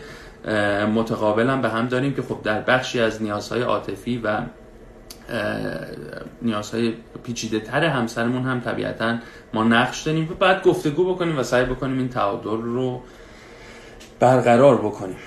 متقابل 0.96 1.62
به 1.62 1.70
هم 1.70 1.88
داریم 1.88 2.14
که 2.14 2.22
خب 2.22 2.38
در 2.44 2.62
بخشی 2.62 3.00
از 3.00 3.22
نیازهای 3.22 3.62
عاطفی 3.62 4.18
و 4.24 4.42
نیازهای 6.42 6.94
پیچیده 7.24 7.60
تر 7.60 7.84
همسرمون 7.84 8.44
هم 8.44 8.60
طبیعتا 8.60 9.18
ما 9.54 9.64
نقش 9.64 10.02
داریم. 10.02 10.30
و 10.32 10.34
بعد 10.34 10.64
گفتگو 10.64 11.14
بکنیم 11.14 11.40
و 11.40 11.44
سعی 11.44 11.66
بکنیم 11.66 11.98
این 11.98 12.10
تعادل 12.10 12.62
رو 12.62 13.02
برقرار 14.20 14.78
بکنیم. 14.78 15.18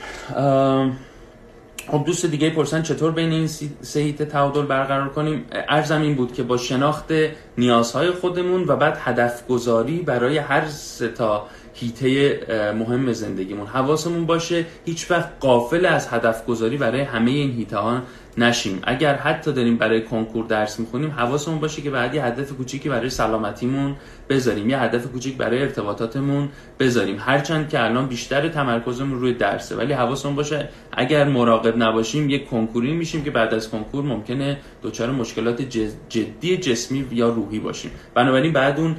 خب 1.91 2.05
دوست 2.07 2.27
دیگه 2.27 2.51
پرسن 2.51 2.83
چطور 2.83 3.13
بین 3.13 3.33
این 3.33 3.47
سه 3.81 4.01
هیت 4.01 4.23
تعادل 4.23 4.63
برقرار 4.63 5.09
کنیم؟ 5.09 5.45
ارزم 5.69 6.03
این 6.03 6.15
بود 6.15 6.33
که 6.33 6.43
با 6.43 6.57
شناخت 6.57 7.13
نیازهای 7.59 8.11
خودمون 8.11 8.65
و 8.65 8.77
بعد 8.77 8.99
هدف 9.01 9.47
گذاری 9.47 9.99
برای 9.99 10.39
هر 10.39 10.67
سه 10.67 11.09
تا 11.09 11.47
هیته 11.75 12.41
مهم 12.79 13.13
زندگیمون. 13.13 13.67
حواسمون 13.67 14.27
باشه 14.27 14.67
هیچ 14.85 15.11
وقت 15.11 15.29
قافل 15.41 15.87
از 15.87 16.09
هدف 16.09 16.47
گذاری 16.47 16.77
برای 16.77 17.01
همه 17.01 17.31
این 17.31 17.51
هیته 17.51 17.77
ها 17.77 18.03
نشیم. 18.39 18.81
اگر 18.83 19.15
حتی 19.15 19.53
داریم 19.53 19.77
برای 19.77 20.03
کنکور 20.03 20.47
درس 20.47 20.81
می‌خونیم 20.81 21.11
حواسمون 21.11 21.59
باشه 21.61 21.83
که 21.83 21.91
بعد 21.91 22.15
یه 22.15 22.25
هدف 22.25 22.53
کوچیکی 22.53 22.89
برای 22.89 23.11
سلامتیمون 23.11 23.97
بذاریم. 24.29 24.71
یه 24.71 24.79
هدف 24.79 25.07
کوچیک 25.07 25.37
برای 25.37 25.63
ارتباطاتمون 25.63 26.49
بذاریم. 26.81 27.17
هرچند 27.21 27.69
که 27.69 27.85
الان 27.85 28.07
بیشتر 28.07 28.49
تمرکزمون 28.49 29.21
روی 29.21 29.35
درسه 29.35 29.77
ولی 29.77 29.93
حواسمون 29.93 30.37
باشه 30.37 30.69
اگر 30.93 31.29
مراقب 31.29 31.77
نباشیم 31.77 32.31
یه 32.31 32.39
کنکوری 32.45 32.93
میشیم 32.93 33.25
که 33.25 33.31
بعد 33.31 33.55
از 33.55 33.71
کنکور 33.71 34.05
ممکنه 34.05 34.57
دچار 34.83 35.11
مشکلات 35.11 35.63
جدی 36.09 36.57
جسمی 36.57 37.07
یا 37.13 37.29
روحی 37.29 37.59
باشیم. 37.59 37.91
بنابراین 38.15 38.53
بعد 38.53 38.81
اون 38.81 38.97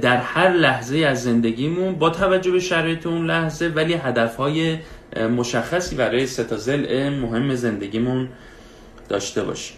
در 0.00 0.16
هر 0.16 0.48
لحظه 0.48 0.98
از 0.98 1.22
زندگیمون 1.22 1.94
با 1.94 2.10
توجه 2.10 2.50
به 2.50 2.60
شرایط 2.60 3.06
اون 3.06 3.26
لحظه 3.26 3.68
ولی 3.68 3.94
هدفهای 3.94 4.78
مشخصی 5.36 5.96
برای 5.96 6.26
ستا 6.26 6.76
مهم 7.10 7.54
زندگیمون 7.54 8.28
داشته 9.12 9.42
باشیم 9.42 9.76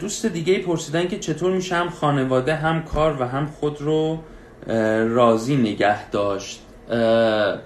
دوست 0.00 0.26
دیگه 0.26 0.58
پرسیدن 0.58 1.08
که 1.08 1.18
چطور 1.18 1.52
میشه 1.52 1.76
هم 1.76 1.90
خانواده 1.90 2.54
هم 2.54 2.82
کار 2.82 3.22
و 3.22 3.24
هم 3.24 3.46
خود 3.46 3.80
رو 3.80 4.18
راضی 5.08 5.56
نگه 5.56 6.10
داشت؟ 6.10 6.60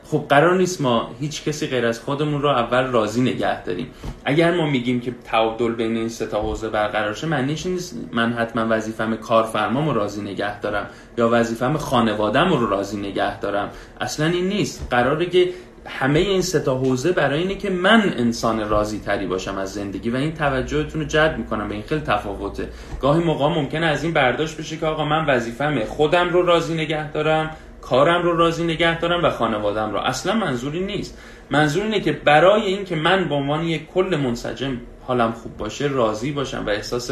خب 0.05 0.25
قرار 0.29 0.57
نیست 0.57 0.81
ما 0.81 1.11
هیچ 1.21 1.45
کسی 1.45 1.67
غیر 1.67 1.87
از 1.87 2.01
خودمون 2.01 2.43
رو 2.43 2.49
اول 2.49 2.87
راضی 2.87 3.23
نگه 3.23 3.63
داریم. 3.63 3.87
اگر 4.25 4.55
ما 4.57 4.67
میگیم 4.67 5.01
که 5.01 5.15
تعادل 5.25 5.73
بین 5.73 5.97
این 5.97 6.09
سه 6.09 6.27
تا 6.27 6.43
حوزه 6.43 6.69
برقرار 6.69 7.15
شه 7.15 7.27
معنیش 7.27 7.67
نیست 7.67 7.97
من 8.13 8.33
حتما 8.33 8.67
وظیفم 8.71 9.17
کارفرمامو 9.17 9.93
راضی 9.93 10.23
نگه 10.23 10.61
دارم 10.61 10.87
یا 11.19 11.29
وظیفم 11.33 11.77
خانوادم 11.77 12.53
رو 12.53 12.67
راضی 12.67 12.97
نگه 12.97 13.41
دارم. 13.41 13.71
اصلا 14.01 14.27
این 14.27 14.49
نیست. 14.49 14.87
قراره 14.91 15.27
که 15.27 15.49
همه 15.87 16.19
این 16.19 16.43
ستا 16.43 16.75
حوزه 16.75 17.13
برای 17.13 17.41
اینه 17.41 17.55
که 17.55 17.71
من 17.71 18.15
انسان 18.17 18.69
راضی 18.69 18.99
تری 18.99 19.27
باشم 19.27 19.59
از 19.59 19.73
زندگی 19.73 20.11
و 20.11 20.17
این 20.17 20.35
توجهتون 20.35 21.01
رو 21.01 21.07
جلب 21.07 21.39
می‌کنم 21.39 21.69
به 21.69 21.75
این 21.75 21.83
خیلی 21.83 22.01
تفاوته. 22.01 22.69
گاهی 23.01 23.25
موقع 23.25 23.49
ممکنه 23.49 23.87
از 23.87 24.05
این 24.05 24.13
برداشت 24.13 24.57
بشه 24.57 24.77
که 24.77 24.87
آقا 24.87 25.05
من 25.05 25.27
وظیفم 25.27 25.85
خودم 25.85 26.29
رو 26.29 26.43
راضی 26.43 26.75
نگه 26.75 27.13
دارم 27.13 27.51
کارم 27.81 28.23
رو 28.23 28.37
راضی 28.37 28.65
نگه 28.65 28.99
دارم 28.99 29.25
و 29.25 29.31
خانوادم 29.31 29.93
رو. 29.93 29.99
اصلا 29.99 30.35
منظوری 30.35 30.81
نیست. 30.81 31.19
منظور 31.51 31.83
اینه 31.83 32.01
که 32.01 32.13
برای 32.13 32.63
اینکه 32.63 32.97
من 32.97 33.29
به 33.29 33.35
عنوان 33.35 33.65
یک 33.65 33.93
کل 33.95 34.17
منسجم 34.17 34.81
حالم 35.07 35.33
خوب 35.33 35.57
باشه 35.57 35.87
راضی 35.87 36.33
باشم 36.33 36.65
و 36.67 36.71
احساس 36.71 37.11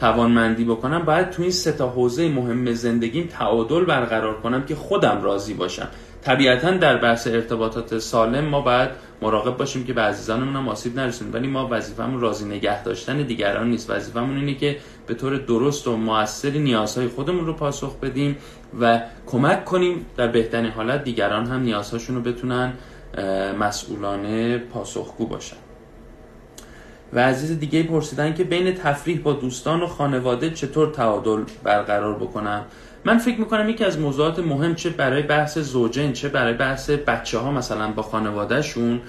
توانمندی 0.00 0.64
بکنم 0.64 1.02
باید 1.02 1.30
تو 1.30 1.42
این 1.42 1.50
سه 1.50 1.72
تا 1.72 1.88
حوزه 1.88 2.28
مهم 2.28 2.72
زندگیم 2.72 3.26
تعادل 3.26 3.84
برقرار 3.84 4.40
کنم 4.40 4.64
که 4.64 4.74
خودم 4.74 5.22
راضی 5.22 5.54
باشم. 5.54 5.88
طبیعتا 6.26 6.70
در 6.70 6.96
بحث 6.96 7.26
ارتباطات 7.26 7.98
سالم 7.98 8.44
ما 8.44 8.60
باید 8.60 8.90
مراقب 9.22 9.56
باشیم 9.56 9.84
که 9.84 9.92
به 9.92 10.02
عزیزانمون 10.02 10.56
هم 10.56 10.68
آسیب 10.68 10.96
نرسونیم 10.96 11.34
ولی 11.34 11.48
ما 11.48 11.68
وظیفمون 11.70 12.20
راضی 12.20 12.44
نگه 12.44 12.82
داشتن 12.82 13.22
دیگران 13.22 13.70
نیست. 13.70 13.90
وظیفمون 13.90 14.36
اینه 14.36 14.54
که 14.54 14.76
به 15.06 15.14
طور 15.14 15.36
درست 15.36 15.88
و 15.88 15.96
موثری 15.96 16.58
نیازهای 16.58 17.08
خودمون 17.08 17.46
رو 17.46 17.52
پاسخ 17.52 17.96
بدیم 18.00 18.36
و 18.80 19.00
کمک 19.26 19.64
کنیم 19.64 20.06
در 20.16 20.28
بهترین 20.28 20.70
حالت 20.70 21.04
دیگران 21.04 21.46
هم 21.46 21.60
نیازهاشون 21.60 22.16
رو 22.16 22.22
بتونن 22.22 22.72
مسئولانه 23.58 24.58
پاسخگو 24.58 25.26
باشن. 25.26 25.65
و 27.12 27.18
عزیز 27.18 27.58
دیگه 27.58 27.82
پرسیدن 27.82 28.34
که 28.34 28.44
بین 28.44 28.74
تفریح 28.74 29.20
با 29.20 29.32
دوستان 29.32 29.82
و 29.82 29.86
خانواده 29.86 30.50
چطور 30.50 30.90
تعادل 30.92 31.42
برقرار 31.64 32.14
بکنم 32.14 32.64
من 33.04 33.18
فکر 33.18 33.40
می‌کنم 33.40 33.68
یکی 33.68 33.84
از 33.84 33.98
موضوعات 33.98 34.38
مهم 34.38 34.74
چه 34.74 34.90
برای 34.90 35.22
بحث 35.22 35.58
زوجین 35.58 36.12
چه 36.12 36.28
برای 36.28 36.54
بحث 36.54 36.90
بچه 36.90 37.38
ها 37.38 37.50
مثلا 37.50 37.90
با 37.90 38.02
خانوادهشون 38.02 39.00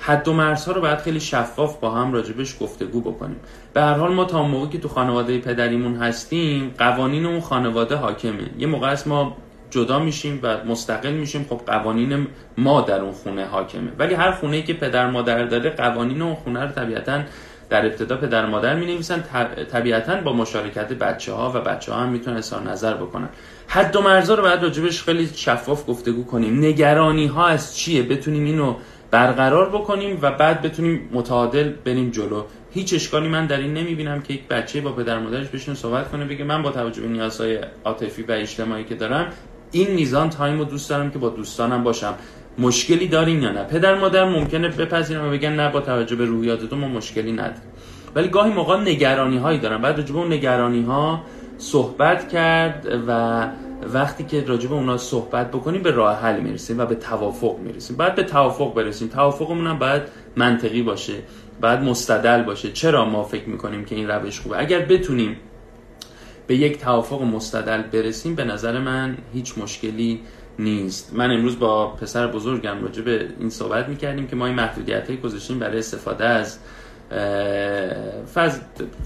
حد 0.00 0.28
و 0.28 0.32
مرزها 0.32 0.72
رو 0.72 0.80
باید 0.80 0.98
خیلی 0.98 1.20
شفاف 1.20 1.76
با 1.80 1.90
هم 1.90 2.12
راجبش 2.12 2.56
گفتگو 2.60 3.00
بکنیم. 3.00 3.36
به 3.74 3.80
هر 3.80 3.94
حال 3.94 4.14
ما 4.14 4.24
تا 4.24 4.42
موقعی 4.42 4.68
که 4.68 4.78
تو 4.78 4.88
خانواده 4.88 5.38
پدریمون 5.38 5.96
هستیم 5.96 6.74
قوانین 6.78 7.26
اون 7.26 7.40
خانواده 7.40 7.96
حاکمه. 7.96 8.50
یه 8.58 8.66
موقع 8.66 8.90
است 8.90 9.06
ما 9.06 9.36
جدا 9.70 9.98
میشیم 9.98 10.40
و 10.42 10.64
مستقل 10.64 11.12
میشیم. 11.12 11.46
خب 11.48 11.60
قوانین 11.66 12.26
ما 12.58 12.80
در 12.80 13.00
اون 13.00 13.12
خونه 13.12 13.44
حاکمه. 13.44 13.92
ولی 13.98 14.14
هر 14.14 14.30
خونه 14.30 14.62
که 14.62 14.74
پدر 14.74 15.10
مادر 15.10 15.44
داره 15.44 15.70
قوانین 15.70 16.22
اون 16.22 16.34
خونه 16.34 16.60
رو 16.60 16.68
طبیعتا 16.68 17.22
در 17.70 17.86
ابتدا 17.86 18.16
پدر 18.16 18.46
مادر 18.46 18.74
می 18.74 18.86
نویسن 18.86 19.24
طبیعتا 19.72 20.20
با 20.20 20.32
مشارکت 20.32 20.92
بچه 20.92 21.32
ها 21.32 21.52
و 21.54 21.60
بچه 21.60 21.92
ها 21.92 22.00
هم 22.00 22.08
می‌تونن 22.08 22.36
اظهار 22.36 22.62
نظر 22.62 22.94
بکنن. 22.94 23.28
حد 23.66 23.96
و 23.96 24.02
مرزا 24.02 24.34
رو 24.34 24.42
باید 24.42 24.62
راجبش 24.62 25.02
خیلی 25.02 25.30
شفاف 25.34 25.88
گفتگو 25.88 26.24
کنیم. 26.24 26.58
نگرانی 26.58 27.26
ها 27.26 27.46
از 27.46 27.76
چیه؟ 27.76 28.02
بتونیم 28.02 28.44
اینو 28.44 28.74
برقرار 29.10 29.68
بکنیم 29.68 30.18
و 30.22 30.30
بعد 30.30 30.62
بتونیم 30.62 31.08
متعادل 31.12 31.72
بریم 31.84 32.10
جلو. 32.10 32.44
هیچ 32.70 32.94
اشکالی 32.94 33.28
من 33.28 33.46
در 33.46 33.58
این 33.58 33.74
نمی‌بینم 33.74 34.22
که 34.22 34.34
یک 34.34 34.48
بچه 34.48 34.80
با 34.80 34.92
پدر 34.92 35.18
مادرش 35.18 35.46
بشینه 35.46 35.76
صحبت 35.76 36.10
کنه 36.10 36.24
بگه 36.24 36.44
من 36.44 36.62
با 36.62 36.70
توجه 36.70 37.02
به 37.02 37.08
نیازهای 37.08 37.58
عاطفی 37.84 38.22
و 38.22 38.32
اجتماعی 38.32 38.84
که 38.84 38.94
دارم 38.94 39.26
این 39.72 39.90
میزان 39.90 40.30
تایم 40.30 40.58
رو 40.58 40.64
دوست 40.64 40.90
دارم 40.90 41.10
که 41.10 41.18
با 41.18 41.28
دوستانم 41.28 41.84
باشم. 41.84 42.14
مشکلی 42.58 43.08
دارین 43.08 43.42
یا 43.42 43.52
نه؟ 43.52 43.64
پدر 43.64 43.98
مادر 43.98 44.24
ممکنه 44.24 44.68
بپذیرن 44.68 45.24
و 45.24 45.30
بگن 45.30 45.52
نه 45.52 45.70
با 45.70 45.80
توجه 45.80 46.16
به 46.16 46.24
روحیات 46.24 46.72
ما 46.72 46.88
مشکلی 46.88 47.32
نداریم. 47.32 47.62
ولی 48.14 48.28
گاهی 48.28 48.52
موقع 48.52 48.80
نگرانی 48.80 49.38
هایی 49.38 49.58
دارن 49.58 49.82
بعد 49.82 49.96
راجع 49.96 50.12
به 50.12 50.18
اون 50.18 50.32
نگرانی 50.32 50.82
ها 50.82 51.22
صحبت 51.58 52.28
کرد 52.28 52.86
و 53.08 53.46
وقتی 53.94 54.24
که 54.24 54.44
راجع 54.44 54.68
به 54.68 54.74
اونا 54.74 54.96
صحبت 54.96 55.50
بکنیم 55.50 55.82
به 55.82 55.90
راه 55.90 56.20
حل 56.20 56.40
می‌رسیم 56.40 56.78
و 56.78 56.86
به 56.86 56.94
توافق 56.94 57.58
می‌رسیم. 57.58 57.96
بعد 57.96 58.14
به 58.14 58.22
توافق 58.22 58.74
برسیم. 58.74 59.08
توافقمون 59.08 59.66
هم 59.66 59.78
باید 59.78 60.02
منطقی 60.36 60.82
باشه. 60.82 61.14
بعد 61.60 61.82
مستدل 61.82 62.42
باشه. 62.42 62.72
چرا 62.72 63.04
ما 63.04 63.22
فکر 63.22 63.48
می‌کنیم 63.48 63.84
که 63.84 63.94
این 63.94 64.08
روش 64.08 64.40
خوبه؟ 64.40 64.60
اگر 64.60 64.78
بتونیم 64.78 65.36
به 66.48 66.56
یک 66.56 66.78
توافق 66.78 67.22
مستدل 67.22 67.82
برسیم 67.82 68.34
به 68.34 68.44
نظر 68.44 68.78
من 68.80 69.16
هیچ 69.34 69.58
مشکلی 69.58 70.20
نیست. 70.58 71.14
من 71.14 71.30
امروز 71.30 71.58
با 71.58 71.88
پسر 71.88 72.26
بزرگم 72.26 72.82
راجع 72.82 73.02
به 73.02 73.28
این 73.40 73.50
صحبت 73.50 73.88
می‌کردیم 73.88 74.26
که 74.26 74.36
ما 74.36 74.46
این 74.46 74.54
محدودیت 74.54 75.06
هایی 75.06 75.20
گذاشتیم 75.20 75.58
برای 75.58 75.78
استفاده 75.78 76.24
از 76.24 76.58
فض... 78.34 78.58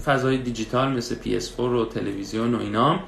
فضای 0.05 0.37
دیجیتال 0.37 0.91
مثل 0.91 1.15
PS4 1.15 1.59
و 1.59 1.85
تلویزیون 1.85 2.55
و 2.55 2.59
اینا. 2.59 2.99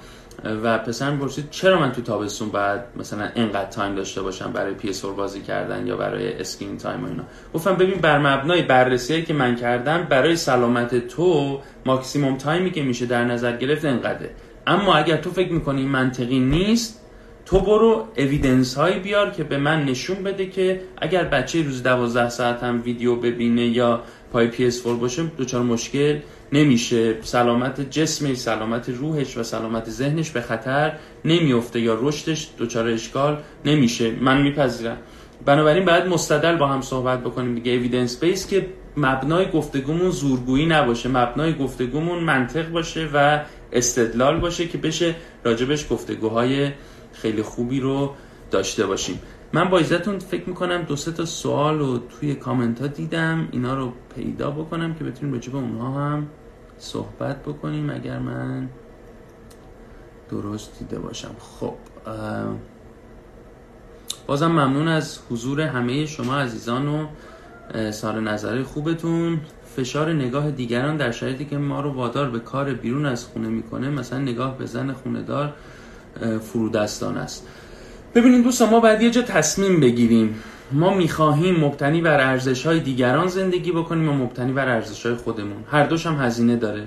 و 0.43 0.77
پسرم 0.77 1.19
پرسید 1.19 1.49
چرا 1.49 1.79
من 1.79 1.91
تو 1.91 2.01
تابستون 2.01 2.49
باید 2.49 2.81
مثلا 2.95 3.29
اینقدر 3.35 3.69
time 3.69 3.95
داشته 3.95 4.21
باشم 4.21 4.51
برای 4.51 4.73
PS4 4.79 5.05
بازی 5.17 5.41
کردن 5.41 5.87
یا 5.87 5.95
برای 5.95 6.33
screen 6.33 6.77
time 6.77 7.03
و 7.03 7.07
اینا؟ 7.07 7.23
گفتم 7.53 7.75
ببین 7.75 8.01
بر 8.01 8.19
مبنای 8.19 8.61
بررسی 8.61 9.23
که 9.23 9.33
من 9.33 9.55
کردم 9.55 10.03
برای 10.03 10.35
سلامت 10.35 11.07
تو 11.07 11.59
ماکسیموم 11.85 12.37
تایمی 12.37 12.71
که 12.71 12.83
میشه 12.83 13.05
در 13.05 13.25
نظر 13.25 13.57
گرفت 13.57 13.85
اینقدره. 13.85 14.29
اما 14.67 14.95
اگر 14.95 15.17
تو 15.17 15.31
فکر 15.31 15.51
می‌کنی 15.51 15.85
منطقی 15.85 16.39
نیست 16.39 17.01
تو 17.45 17.59
برو 17.59 18.07
اویدنس 18.17 18.75
هایی 18.75 18.99
بیار 18.99 19.29
که 19.29 19.43
به 19.43 19.57
من 19.57 19.85
نشون 19.85 20.23
بده 20.23 20.45
که 20.45 20.81
اگر 20.97 21.23
بچه 21.23 21.63
روز 21.63 21.83
دوازده 21.83 22.29
ساعت 22.29 22.63
هم 22.63 22.81
ویدیو 22.85 23.15
ببینه 23.15 23.67
یا 23.67 24.01
پای 24.31 24.51
PS4 24.51 24.87
باشه 24.87 25.23
دوچار 25.23 25.61
مشکل 25.61 26.19
نمیشه. 26.55 27.21
سلامت 27.21 27.89
جسمش 27.91 28.37
سلامت 28.37 28.89
روحش 28.89 29.37
و 29.37 29.43
سلامت 29.43 29.89
ذهنش 29.89 30.29
به 30.31 30.41
خطر 30.41 30.93
نمیفته 31.25 31.79
یا 31.79 31.97
رشدش 32.01 32.49
دوچار 32.57 32.87
اشکال 32.87 33.37
نمیشه. 33.65 34.11
من 34.11 34.41
میپذیرم. 34.41 34.97
بنابراین 35.45 35.85
باید 35.85 36.05
مستدل 36.05 36.55
با 36.55 36.67
هم 36.67 36.81
صحبت 36.81 37.19
بکنیم. 37.19 37.55
دیگه 37.55 37.71
اویدنس 37.71 38.19
بیس 38.19 38.47
که 38.47 38.67
مبنای 38.97 39.51
گفتگومون 39.51 40.09
زورگویی 40.09 40.65
نباشه. 40.65 41.09
مبنای 41.09 41.53
گفتگومون 41.53 42.23
منطق 42.23 42.71
باشه 42.71 43.09
و 43.13 43.41
استدلال 43.71 44.39
باشه 44.39 44.67
که 44.67 44.77
بشه 44.77 45.15
راجبش 45.43 45.91
گفتگوهای 45.91 46.71
خیلی 47.13 47.41
خوبی 47.41 47.79
رو 47.79 48.13
داشته 48.51 48.85
باشیم. 48.85 49.19
من 49.53 49.69
با 49.69 49.79
عزتون 49.79 50.19
فکر 50.19 50.49
می‌کنم 50.49 50.81
دو 50.81 50.95
سه 50.95 51.11
تا 51.11 51.25
سوال 51.25 51.79
رو 51.79 51.97
توی 51.97 52.35
کامنت 52.35 52.81
ها 52.81 52.87
دیدم. 52.87 53.47
اینا 53.51 53.75
رو 53.75 53.93
پیدا 54.15 54.51
بکنم 54.51 54.93
که 54.93 55.03
بتونیم 55.03 55.33
راجع 55.33 55.51
به 55.51 55.57
اونها 55.57 56.01
هم 56.01 56.27
صحبت 56.77 57.43
بکنیم 57.43 57.89
اگر 57.89 58.19
من 58.19 58.69
درست 60.29 60.79
دیده 60.79 60.99
باشم. 60.99 61.35
خب 61.39 61.73
بازم 64.27 64.47
ممنون 64.47 64.87
از 64.87 65.19
حضور 65.29 65.61
همه 65.61 66.05
شما 66.05 66.35
عزیزان 66.35 66.87
و 66.87 67.07
سال 67.91 68.23
نظر 68.23 68.63
خوبتون. 68.63 69.39
فشار 69.75 70.13
نگاه 70.13 70.51
دیگران 70.51 70.97
در 70.97 71.11
شرایطی 71.11 71.45
که 71.45 71.57
ما 71.57 71.81
رو 71.81 71.93
وادار 71.93 72.29
به 72.29 72.39
کار 72.39 72.73
بیرون 72.73 73.05
از 73.05 73.25
خونه 73.25 73.47
می‌کنه 73.47 73.89
مثلا 73.89 74.19
نگاه 74.19 74.57
به 74.57 74.65
زن 74.65 74.93
خونه 74.93 75.21
دار 75.21 75.53
فرودستان 76.41 77.17
است. 77.17 77.47
ببینید 78.15 78.43
دوستان 78.43 78.69
ما 78.69 78.79
باید 78.79 79.01
یه 79.01 79.11
جا 79.11 79.21
تصمیم 79.21 79.79
بگیریم. 79.79 80.35
ما 80.71 80.93
می‌خواهیم 80.93 81.55
مبتنی 81.55 82.01
بر 82.01 82.19
ارزش 82.21 82.65
های 82.65 82.79
دیگران 82.79 83.27
زندگی 83.27 83.71
بکنیم 83.71 84.09
و 84.09 84.13
مبتنی 84.13 84.51
بر 84.51 84.69
ارزش 84.69 85.05
های 85.05 85.15
خودمون. 85.15 85.63
هر 85.71 85.83
دوش 85.83 86.05
هم 86.05 86.21
هزینه 86.21 86.55
داره. 86.55 86.83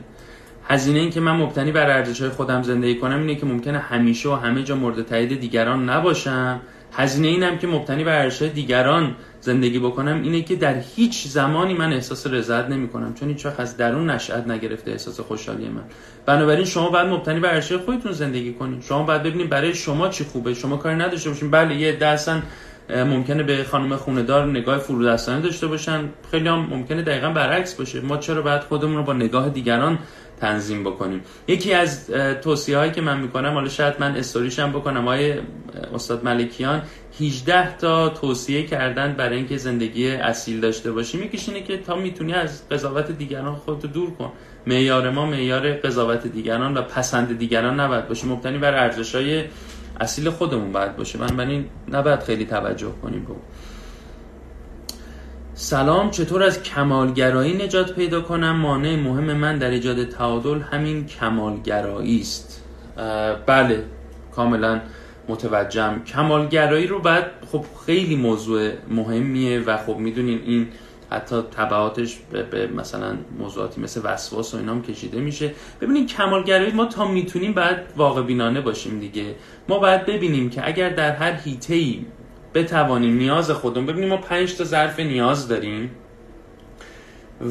هزینه 0.68 0.98
این 0.98 1.10
که 1.10 1.20
من 1.20 1.32
مبتنی 1.32 1.72
بر 1.72 1.90
ارزش 1.90 2.20
های 2.20 2.30
خودم 2.30 2.62
زندگی 2.62 2.94
کنم 2.94 3.20
اینه 3.20 3.34
که 3.34 3.46
ممکنه 3.46 3.78
همیشه 3.78 4.28
و 4.28 4.34
همه 4.34 4.62
جا 4.62 4.74
مورد 4.74 5.02
تایید 5.02 5.40
دیگران 5.40 5.88
نباشم. 5.90 6.60
هزینه 6.92 7.28
اینم 7.28 7.58
که 7.58 7.66
مبتنی 7.66 8.04
بر 8.04 8.18
ارزش 8.18 8.42
دیگران 8.42 9.14
زندگی 9.40 9.78
بکنم 9.78 10.22
اینه 10.22 10.42
که 10.42 10.56
در 10.56 10.78
هیچ 10.96 11.26
زمانی 11.26 11.74
من 11.74 11.92
احساس 11.92 12.26
رضایت 12.26 12.68
نمی 12.68 12.88
کنم 12.88 13.14
چون 13.14 13.28
هیچ 13.28 13.46
از 13.46 13.76
درون 13.76 14.10
نشأت 14.10 14.46
نگرفته 14.46 14.90
احساس 14.90 15.20
خوشحالی 15.20 15.68
من. 15.68 15.82
بنابراین 16.26 16.64
شما 16.64 16.90
باید 16.90 17.06
مبتنی 17.06 17.40
بر 17.40 17.54
ارزش 17.54 17.72
خودتون 17.72 18.12
زندگی 18.12 18.52
کنید 18.52 18.82
شما 18.82 19.02
باید 19.02 19.22
ببینید 19.22 19.48
برای 19.48 19.74
شما 19.74 20.08
چی 20.08 20.24
خوبه. 20.24 20.54
شما 20.54 20.76
کاری 20.76 20.96
نداشته 20.96 21.30
باشین. 21.30 21.50
بله 21.50 21.74
یه 21.74 21.96
دستن 21.96 22.42
ممکنه 22.90 23.42
به 23.42 23.64
خانم 23.64 23.96
خونهدار 23.96 24.46
نگاه 24.46 24.78
فرودستانه 24.78 25.40
داشته 25.40 25.66
باشن. 25.66 26.08
خیلی 26.30 26.48
هم 26.48 26.58
ممکنه 26.58 27.02
دقیقا 27.02 27.30
برعکس 27.30 27.74
باشه. 27.74 28.00
ما 28.00 28.16
چرا 28.16 28.42
باید 28.42 28.60
خودمون 28.60 28.96
رو 28.96 29.02
با 29.02 29.12
نگاه 29.12 29.48
دیگران 29.48 29.98
تنظیم 30.40 30.84
بکنیم؟ 30.84 31.20
یکی 31.48 31.72
از 31.72 32.10
توصیه 32.42 32.78
هایی 32.78 32.92
که 32.92 33.00
من 33.00 33.20
می‌کنم 33.20 33.52
حالا 33.52 33.68
شاید 33.68 33.94
من 33.98 34.16
استوریشم 34.16 34.72
بکنم 34.72 35.04
های 35.04 35.34
استاد 35.94 36.24
ملکیان 36.24 36.82
18 37.20 37.76
تا 37.76 38.08
توصیه 38.08 38.66
کردن 38.66 39.12
برای 39.12 39.36
اینکه 39.36 39.56
زندگی 39.56 40.10
اصیل 40.10 40.60
داشته 40.60 40.92
باشیم 40.92 41.22
یکیش 41.22 41.48
اینه 41.48 41.62
که 41.62 41.76
تا 41.76 41.96
می‌تونی 41.96 42.32
از 42.32 42.68
قضاوت 42.68 43.10
دیگران 43.10 43.54
خودتو 43.54 43.88
دور 43.88 44.10
کن. 44.10 44.32
معیار 44.66 45.10
ما 45.10 45.26
معیار 45.26 45.72
قضاوت 45.72 46.26
دیگران 46.26 46.76
و 46.76 46.82
پسند 46.82 47.38
دیگران 47.38 47.80
نباید 47.80 48.08
باشه. 48.08 48.26
مبتنی 48.26 48.58
بر 48.58 48.74
ارزش 48.74 49.14
های 49.14 49.44
اصیل 50.00 50.30
خودمون 50.30 50.72
باید 50.72 50.96
باشه. 50.96 51.18
من 51.18 51.48
این 51.48 51.64
نباید 51.92 52.20
خیلی 52.20 52.44
توجه 52.44 52.92
کنیم 53.02 53.24
به 53.24 53.34
سلام 55.54 56.10
چطور 56.10 56.42
از 56.42 56.62
کمالگرایی 56.62 57.64
نجات 57.64 57.94
پیدا 57.94 58.20
کنم؟ 58.20 58.56
مانع 58.56 58.96
مهم 58.96 59.32
من 59.32 59.58
در 59.58 59.70
ایجاد 59.70 60.04
تعادل 60.04 60.60
همین 60.60 61.06
کمالگرایی 61.06 62.20
است. 62.20 62.62
بله 63.46 63.84
کاملا 64.32 64.80
متوجهم. 65.28 66.04
کمالگرایی 66.04 66.86
رو 66.86 66.98
بعد 66.98 67.30
خب 67.52 67.64
خیلی 67.86 68.16
موضوع 68.16 68.70
مهمیه 68.88 69.60
و 69.60 69.76
خب 69.76 69.96
می‌دونین 69.96 70.40
این 70.44 70.68
حتی 71.10 71.42
تبعاتش 71.56 72.18
به 72.30 72.66
مثلا 72.66 73.16
موضوعاتی 73.38 73.80
مثل 73.80 74.00
وسواس 74.04 74.54
و 74.54 74.56
اینا 74.56 74.72
هم 74.72 74.82
کشیده 74.82 75.20
میشه. 75.20 75.52
ببینید 75.80 76.08
کمالگرایی 76.08 76.72
ما 76.72 76.84
تا 76.84 77.08
می‌تونیم 77.08 77.52
بعد 77.52 77.92
واقع 77.96 78.22
بینانه 78.22 78.60
باشیم 78.60 79.00
دیگه. 79.00 79.34
ما 79.68 79.78
باید 79.78 80.06
ببینیم 80.06 80.50
که 80.50 80.68
اگر 80.68 80.88
در 80.88 81.12
هر 81.12 81.32
هیته 81.32 81.74
ای 81.74 82.06
بتوانیم 82.54 83.16
نیاز 83.16 83.50
خودمون 83.50 83.86
ببینیم 83.86 84.08
ما 84.08 84.16
پنج 84.16 84.56
تا 84.56 84.64
ظرف 84.64 85.00
نیاز 85.00 85.48
داریم 85.48 85.90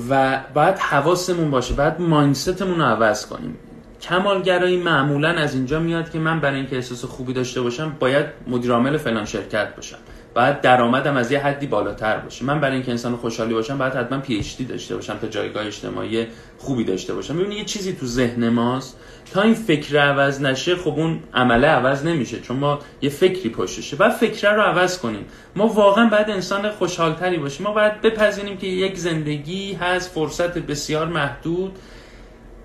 و 0.09 0.41
باید 0.53 0.77
حواسمون 0.77 1.51
باشه 1.51 1.73
بعد 1.73 2.01
ماینستمون 2.01 2.79
رو 2.79 2.85
عوض 2.85 3.25
کنیم. 3.25 3.57
کمالگرایی 4.01 4.77
معمولا 4.77 5.29
از 5.29 5.55
اینجا 5.55 5.79
میاد 5.79 6.09
که 6.09 6.19
من 6.19 6.39
برای 6.39 6.55
اینکه 6.55 6.75
احساس 6.75 7.05
خوبی 7.05 7.33
داشته 7.33 7.61
باشم 7.61 7.95
باید 7.99 8.25
مدیر 8.47 8.97
فلان 8.97 9.25
شرکت 9.25 9.75
باشم. 9.75 9.97
باید 10.37 10.61
درآمدم 10.61 11.17
از 11.17 11.31
یه 11.31 11.39
حدی 11.39 11.67
بالاتر 11.67 12.17
باشه. 12.17 12.45
من 12.45 12.59
برای 12.59 12.73
اینکه 12.73 12.91
انسان 12.91 13.15
خوشحالی 13.15 13.53
باشم 13.53 13.77
باید 13.77 13.93
حتما 13.93 14.19
پی 14.19 14.37
اچ 14.37 14.57
دی 14.57 14.65
داشته 14.65 14.95
باشم 14.95 15.17
تا 15.17 15.27
جایگاه 15.27 15.65
اجتماعی 15.65 16.27
خوبی 16.57 16.83
داشته 16.83 17.13
باشم. 17.13 17.37
ببینید 17.37 17.57
یه 17.57 17.65
چیزی 17.65 17.93
تو 17.93 18.05
ذهن 18.05 18.49
ماست. 18.49 18.99
تا 19.33 19.41
این 19.41 19.53
فکر 19.53 19.99
عوض 19.99 20.41
نشه 20.41 20.75
خب 20.75 20.93
اون 20.97 21.19
عمله 21.33 21.67
عوض 21.67 22.05
نمیشه 22.05 22.39
چون 22.39 22.57
ما 22.57 22.79
یه 23.01 23.09
فکری 23.09 23.49
پشتشه. 23.49 23.95
بعد 23.95 24.11
فکر 24.11 24.53
رو 24.53 24.61
عوض 24.61 24.99
کنیم. 24.99 25.25
ما 25.55 25.67
واقعا 25.67 26.09
باید 26.09 26.29
انسان 26.29 26.69
خوشحالتری 26.69 27.37
باشیم. 27.37 27.67
ما 27.67 27.73
باید 27.73 28.01
بپذیریم 28.01 28.57
که 28.57 28.67
یک 28.67 28.97
زندگی 28.97 29.73
هست 29.73 30.11
فرصت 30.11 30.57
بسیار 30.57 31.07
محدود. 31.07 31.71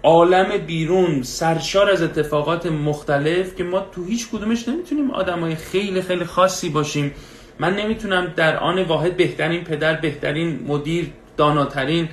عالم 0.02 0.58
بیرون 0.66 1.22
سرشار 1.22 1.90
از 1.90 2.02
اتفاقات 2.02 2.66
مختلف 2.66 3.56
که 3.56 3.64
ما 3.64 3.80
تو 3.80 4.04
هیچ 4.04 4.28
کدومش 4.30 4.68
نمی‌تونیم 4.68 5.10
آدمای 5.10 5.54
خیلی 5.54 6.02
خیلی 6.02 6.24
خاصی 6.24 6.68
باشیم. 6.68 7.12
من 7.62 7.76
نمی‌تونم 7.76 8.32
در 8.36 8.56
آن 8.56 8.82
واحد 8.82 9.16
بهترین 9.16 9.64
پدر 9.64 9.94
بهترین 9.94 10.64
مدیر 10.68 11.10
داناترین 11.36 12.08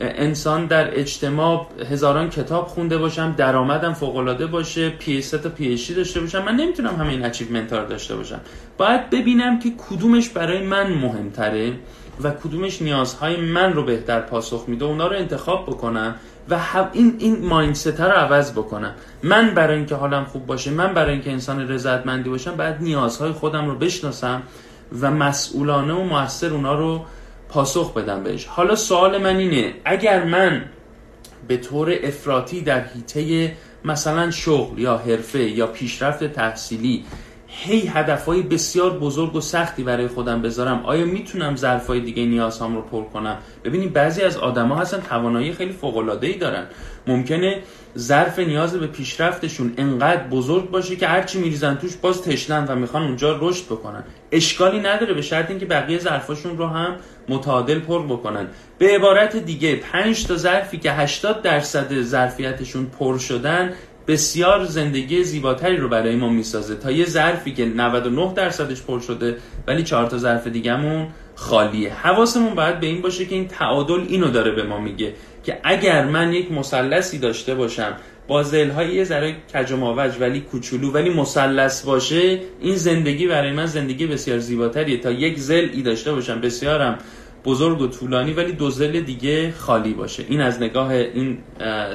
انسان 0.00 0.66
در 0.66 0.98
اجتماع 0.98 1.66
هزاران 1.90 2.30
کتاب 2.30 2.66
خونده 2.66 2.98
باشم 2.98 3.34
درآمدم 3.36 3.92
فوق 3.92 4.16
العاده 4.16 4.46
باشه 4.46 4.90
پی 4.90 5.22
تا 5.22 5.48
پی 5.48 5.94
داشته 5.96 6.20
باشم. 6.20 6.44
من 6.44 6.56
نمی‌تونم 6.56 6.96
همه 6.96 7.08
این 7.08 7.24
achievement 7.24 7.72
رو 7.72 7.86
داشته 7.86 8.16
باشم. 8.16 8.40
باید 8.78 9.10
ببینم 9.10 9.58
که 9.58 9.72
کدومش 9.88 10.28
برای 10.28 10.66
من 10.66 10.92
مهمتره 10.92 11.72
و 12.22 12.30
کدومش 12.30 12.82
نیازهای 12.82 13.36
من 13.36 13.72
رو 13.72 13.82
بهتر 13.82 14.20
پاسخ 14.20 14.64
میده 14.68 14.84
اونا 14.84 15.06
رو 15.06 15.16
انتخاب 15.16 15.66
بکنم 15.66 16.14
و 16.50 16.60
این 16.92 17.16
این 17.18 17.46
مایندست 17.46 18.00
رو 18.00 18.10
عوض 18.10 18.52
بکنم. 18.52 18.94
من 19.22 19.54
برای 19.54 19.76
اینکه 19.76 19.94
حالم 19.94 20.24
خوب 20.24 20.46
باشه 20.46 20.70
من 20.70 20.94
برای 20.94 21.12
اینکه 21.12 21.32
انسان 21.32 21.68
رضایتمندی 21.68 22.30
باشم 22.30 22.56
باید 22.56 22.76
نیازهای 22.80 23.32
خودم 23.32 23.66
رو 23.66 23.74
بشناسم 23.74 24.42
و 25.00 25.10
مسئولانه 25.10 25.94
و 25.94 26.02
موثر 26.02 26.50
اونا 26.50 26.74
رو 26.74 27.04
پاسخ 27.48 27.94
بدم 27.94 28.22
بهش. 28.22 28.44
حالا 28.44 28.76
سوال 28.76 29.18
من 29.18 29.36
اینه 29.36 29.74
اگر 29.84 30.24
من 30.24 30.64
به 31.48 31.56
طور 31.56 31.94
افراطی 32.02 32.60
در 32.60 32.80
حیطه 32.84 33.52
مثلا 33.84 34.30
شغل 34.30 34.78
یا 34.78 34.96
حرفه 34.96 35.42
یا 35.42 35.66
پیشرفت 35.66 36.24
تحصیلی 36.24 37.04
هی 37.54 37.86
هدفهای 37.86 38.42
بسیار 38.42 38.98
بزرگ 38.98 39.36
و 39.36 39.40
سختی 39.40 39.82
برای 39.82 40.08
خودم 40.08 40.42
بذارم. 40.42 40.80
آیا 40.84 41.04
می‌تونم 41.04 41.56
ظرفای 41.56 42.00
دیگه 42.00 42.24
نیازهام 42.24 42.74
رو 42.76 42.82
پر 42.82 43.04
کنم؟ 43.04 43.38
ببینید 43.64 43.92
بعضی 43.92 44.22
از 44.22 44.36
آدما 44.36 44.76
هستن 44.76 45.00
توانایی 45.00 45.52
خیلی 45.52 45.72
فوق 45.72 45.96
العاده 45.96 46.26
ای 46.26 46.38
دارن. 46.38 46.66
ممکنه 47.06 47.62
ظرف 47.98 48.38
نیاز 48.38 48.74
به 48.74 48.86
پیشرفتشون 48.86 49.74
انقدر 49.76 50.22
بزرگ 50.22 50.70
باشه 50.70 50.96
که 50.96 51.06
هرچی 51.06 51.38
میریزن 51.38 51.74
توش 51.74 51.96
باز 51.96 52.22
تشنن 52.22 52.64
و 52.64 52.74
می‌خوان 52.74 53.02
اونجا 53.02 53.38
رشد 53.40 53.64
بکنن. 53.64 54.04
اشکالی 54.32 54.80
نداره 54.80 55.14
به 55.14 55.22
شرط 55.22 55.50
اینکه 55.50 55.66
بقیه 55.66 55.98
ظرفاشون 55.98 56.58
رو 56.58 56.66
هم 56.66 56.96
متعادل 57.28 57.78
پر 57.78 58.06
بکنن. 58.06 58.46
به 58.78 58.94
عبارت 58.94 59.36
دیگه 59.36 59.76
5 59.76 60.26
تا 60.26 60.36
ظرفی 60.36 60.78
که 60.78 60.92
80 60.92 61.42
درصد 61.42 62.02
ظرفیتشون 62.02 62.86
پر 62.86 63.18
شدن 63.18 63.72
بسیار 64.06 64.64
زندگی 64.64 65.24
زیباتری 65.24 65.76
رو 65.76 65.88
برای 65.88 66.16
ما 66.16 66.28
می‌سازه. 66.28 66.74
تا 66.74 66.90
یه 66.90 67.06
ظرفی 67.06 67.52
که 67.52 67.64
99 67.64 68.32
درصدش 68.34 68.82
پر 68.82 69.00
شده 69.00 69.36
ولی 69.66 69.82
چهار 69.82 70.06
تا 70.06 70.18
ظرف 70.18 70.46
دیگهمون 70.46 71.08
خالیه. 71.34 71.92
حواسمون 71.92 72.54
باید 72.54 72.80
به 72.80 72.86
این 72.86 73.02
باشه 73.02 73.24
که 73.26 73.34
این 73.34 73.48
تعادل 73.48 74.04
اینو 74.08 74.28
داره 74.28 74.50
به 74.50 74.62
ما 74.62 74.78
میگه 74.80 75.14
که 75.44 75.60
اگر 75.64 76.04
من 76.04 76.32
یک 76.32 76.52
مثلثی 76.52 77.18
داشته 77.18 77.54
باشم 77.54 77.96
با 78.28 78.42
های 78.76 78.94
یه 78.94 79.04
ذره 79.04 79.36
کج 79.54 79.72
ولی 80.20 80.40
کوچولو 80.40 80.92
ولی 80.92 81.10
مثلث 81.10 81.84
باشه 81.84 82.40
این 82.60 82.76
زندگی 82.76 83.26
برای 83.26 83.52
من 83.52 83.66
زندگی 83.66 84.06
بسیار 84.06 84.38
زیباتریه. 84.38 84.98
تا 84.98 85.10
یک 85.10 85.50
ای 85.50 85.82
داشته 85.82 86.12
باشم 86.12 86.40
بسیارم 86.40 86.98
بزرگ 87.44 87.80
و 87.80 87.86
طولانی 87.86 88.32
ولی 88.32 88.52
دو 88.52 88.70
زل 88.70 89.00
دیگه 89.00 89.52
خالی 89.52 89.94
باشه. 89.94 90.24
این 90.28 90.40
از 90.40 90.62
نگاه 90.62 90.90
این 90.90 91.38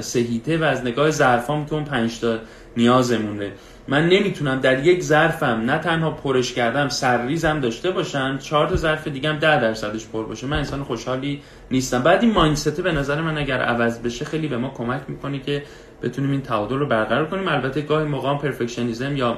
سهیته 0.00 0.58
و 0.58 0.64
از 0.64 0.82
نگاه 0.82 1.10
ظرفام 1.10 1.64
تو 1.64 1.74
اون 1.74 1.84
پنج 1.84 2.20
تا 2.20 2.38
نیازمونه. 2.76 3.52
من 3.88 4.08
نمی‌تونم 4.08 4.60
در 4.60 4.86
یک 4.86 5.02
ظرفم 5.02 5.46
نه 5.46 5.78
تنها 5.78 6.10
پرش 6.10 6.52
کردم 6.52 6.88
سرریزم 6.88 7.60
داشته 7.60 7.90
باشم 7.90 8.38
چهار 8.38 8.68
تا 8.68 8.76
ظرف 8.76 9.08
دیگه 9.08 9.28
هم 9.28 9.38
ده 9.38 9.60
درصدش 9.60 10.06
پر 10.06 10.24
باشه. 10.26 10.46
من 10.46 10.56
انسان 10.56 10.84
خوشحالی 10.84 11.40
نیستم. 11.70 12.02
بعد 12.02 12.22
این 12.22 12.32
مایندست 12.32 12.80
به 12.80 12.92
نظر 12.92 13.20
من 13.20 13.38
اگر 13.38 13.58
عوض 13.58 13.98
بشه 13.98 14.24
خیلی 14.24 14.48
به 14.48 14.56
ما 14.56 14.68
کمک 14.68 15.00
می‌کنه 15.08 15.38
که 15.38 15.62
بتونیم 16.02 16.30
این 16.30 16.40
تعادل 16.40 16.76
رو 16.76 16.86
برقرار 16.86 17.26
کنیم. 17.26 17.48
البته 17.48 17.80
گاهی 17.80 18.08
مقام 18.08 18.38
پرفکشنیزم 18.38 19.16
یا 19.16 19.36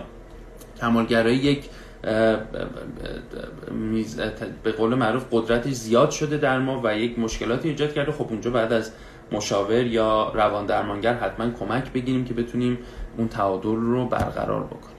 کمالگرایی 0.80 1.36
یک 1.36 1.64
به 4.62 4.72
قول 4.78 4.94
معروف 4.94 5.24
قدرتش 5.30 5.72
زیاد 5.72 6.10
شده 6.10 6.36
در 6.36 6.58
ما 6.58 6.80
و 6.84 6.98
یک 6.98 7.18
مشکلاتی 7.18 7.68
ایجاد 7.68 7.92
کرده. 7.92 8.12
خب 8.12 8.26
اونجا 8.30 8.50
بعد 8.50 8.72
از 8.72 8.92
مشاور 9.32 9.86
یا 9.86 10.32
روان 10.34 10.66
درمانگر 10.66 11.14
حتما 11.14 11.50
کمک 11.50 11.92
بگیریم 11.92 12.24
که 12.24 12.34
بتونیم 12.34 12.78
اون 13.16 13.28
تعادل 13.28 13.76
رو 13.76 14.06
برقرار 14.06 14.64
بکنیم. 14.64 14.96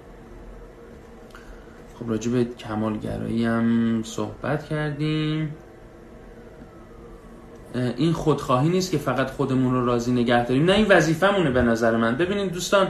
خب 1.99 2.09
راجع 2.09 2.31
به 2.31 2.45
کمالگرایی 2.45 3.45
هم 3.45 4.01
صحبت 4.03 4.65
کردیم. 4.65 5.55
این 7.97 8.13
خودخواهی 8.13 8.69
نیست 8.69 8.91
که 8.91 8.97
فقط 8.97 9.31
خودمون 9.31 9.73
رو 9.73 9.85
راضی 9.85 10.11
نگه 10.11 10.45
داریم. 10.45 10.65
نه 10.65 10.73
این 10.73 10.85
وظیفمونه 10.89 11.51
به 11.51 11.61
نظر 11.61 11.97
من. 11.97 12.15
ببینید 12.15 12.51
دوستان 12.51 12.87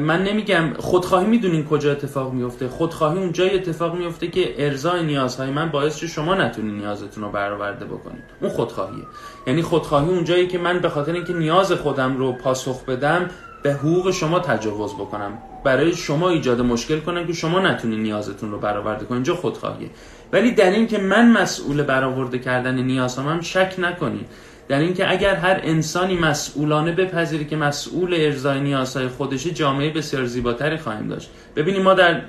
من 0.00 0.22
نمیگم 0.22 0.72
خودخواهی 0.78 1.26
می‌دونین 1.26 1.64
کجا 1.64 1.92
اتفاق 1.92 2.32
میفته 2.32 2.68
خودخواهی 2.68 3.18
اون 3.18 3.32
جای 3.32 3.54
اتفاق 3.54 3.96
میفته 3.96 4.28
که 4.28 4.54
ارزای 4.58 5.02
نیازهای 5.04 5.50
من 5.50 5.68
باعث 5.68 5.96
شه 5.96 6.06
شما 6.06 6.34
نتونین 6.34 6.74
نیازتون 6.74 7.24
رو 7.24 7.30
برآورده 7.30 7.84
بکنید. 7.84 8.22
اون 8.40 8.50
خودخواهیه. 8.50 9.04
یعنی 9.46 9.62
خودخواهی 9.62 10.08
اون 10.08 10.24
جایی 10.24 10.46
که 10.46 10.58
من 10.58 10.78
به 10.78 10.88
خاطر 10.88 11.12
اینکه 11.12 11.32
نیاز 11.32 11.72
خودم 11.72 12.16
رو 12.16 12.32
پاسخ 12.32 12.84
بدم 12.84 13.30
به 13.62 13.72
حقوق 13.72 14.10
شما 14.10 14.40
تجاوز 14.40 14.94
بکنم. 14.94 15.38
برای 15.64 15.94
شما 15.94 16.28
ایجاد 16.28 16.60
مشکل 16.60 17.00
کنم 17.00 17.26
که 17.26 17.32
شما 17.32 17.60
نتونین 17.60 18.02
نیازتون 18.02 18.50
رو 18.50 18.58
برآورده 18.58 19.04
کنید 19.04 19.12
اینجا 19.12 19.34
خودخواهیه. 19.34 19.90
ولی 20.34 20.50
در 20.50 20.70
این 20.70 20.86
که 20.86 20.98
من 20.98 21.30
مسئول 21.30 21.82
برآورده 21.82 22.38
کردن 22.38 22.78
نیازهام 22.78 23.40
شک 23.40 23.74
نکنید. 23.78 24.26
در 24.68 24.78
اینکه 24.78 25.10
اگر 25.10 25.34
هر 25.34 25.60
انسانی 25.62 26.16
مسئولانه 26.18 26.92
بپذیره 26.92 27.44
که 27.44 27.56
مسئول 27.56 28.14
ارزای 28.14 28.60
نیازهای 28.60 29.08
خودشه 29.08 29.50
جامعه 29.50 29.90
بسیار 29.90 30.24
زیباتری 30.24 30.76
خواهیم 30.76 31.08
داشت. 31.08 31.30
ببینیم 31.56 31.82
ما 31.82 31.94
در 31.94 32.20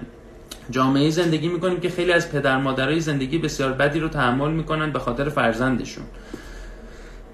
جامعه 0.70 1.10
زندگی 1.10 1.48
می‌کنیم 1.48 1.80
که 1.80 1.90
خیلی 1.90 2.12
از 2.12 2.32
پدر 2.32 2.58
مادرای 2.58 3.00
زندگی 3.00 3.38
بسیار 3.38 3.72
بدی 3.72 4.00
رو 4.00 4.08
تحمل 4.08 4.52
می‌کنن 4.52 4.92
به 4.92 5.00
خاطر 5.00 5.30
فرزندشون. 5.30 6.04